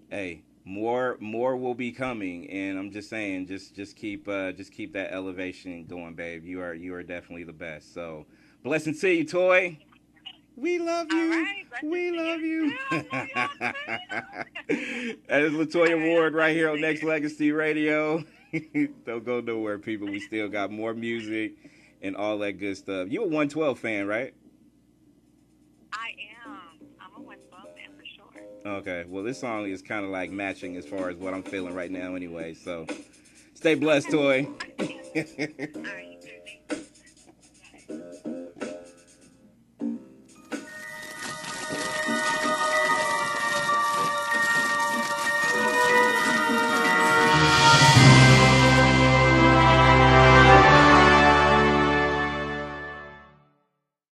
Hey, 0.09 0.43
more 0.65 1.17
more 1.21 1.57
will 1.57 1.75
be 1.75 1.93
coming, 1.93 2.49
and 2.51 2.79
I'm 2.79 2.91
just 2.91 3.11
saying, 3.11 3.47
just 3.47 3.75
just 3.75 3.97
keep 3.97 4.29
uh, 4.29 4.53
just 4.53 4.73
keep 4.73 4.93
that 4.95 5.13
elevation 5.13 5.85
going, 5.85 6.15
babe. 6.15 6.45
You 6.45 6.61
are 6.63 6.75
you 6.75 6.95
are 6.95 7.03
definitely 7.03 7.45
the 7.45 7.53
best. 7.53 7.93
So, 7.93 8.27
blessings 8.63 9.01
to 9.01 9.11
you, 9.11 9.25
Toy. 9.25 9.79
We 10.59 10.79
love 10.81 11.07
you. 11.13 11.31
right, 11.31 11.65
we 11.85 12.11
love 12.11 12.41
you 12.41 12.65
you. 12.65 12.71
too. 12.91 13.07
I 13.13 13.29
love 13.37 13.51
you 14.69 15.19
that 15.29 15.43
is 15.43 15.53
Latoya 15.53 16.09
Ward 16.09 16.35
right 16.35 16.55
here 16.55 16.69
on 16.69 16.79
Nexx. 16.79 17.05
Legacy 17.05 17.53
Radio. 17.53 18.25
Don't 19.07 19.25
go 19.25 19.41
nowhere, 19.41 19.79
people. 19.79 20.09
We 20.09 20.19
still 20.19 20.49
got 20.49 20.73
more 20.73 20.95
music 20.95 21.53
and 22.03 22.17
all 22.17 22.39
that 22.39 22.55
good 22.55 22.77
stuff. 22.77 23.09
You 23.11 23.21
a 23.21 23.25
112 23.25 23.79
fan, 23.79 24.07
right? 24.09 24.35
I 25.93 26.09
am. 26.45 26.59
I'm 27.01 27.23
a 27.23 27.25
West 27.25 27.49
Ball 27.51 27.61
fan 27.77 27.91
for 27.97 28.05
sure. 28.05 28.73
Okay. 28.79 29.05
Well, 29.07 29.23
this 29.23 29.39
song 29.39 29.69
is 29.69 29.81
kind 29.81 30.05
of 30.05 30.11
like 30.11 30.31
matching 30.33 30.77
as 30.77 30.87
far 30.87 31.09
as 31.09 31.17
what 31.17 31.35
I'm 31.35 31.45
feeling 31.45 31.75
right 31.75 31.91
now, 31.91 32.17
anyway. 32.17 32.55
So, 32.55 32.87
stay 33.55 33.75
blessed, 33.77 34.11
Toy. 34.11 34.49
All 34.81 34.87
right. 35.83 36.18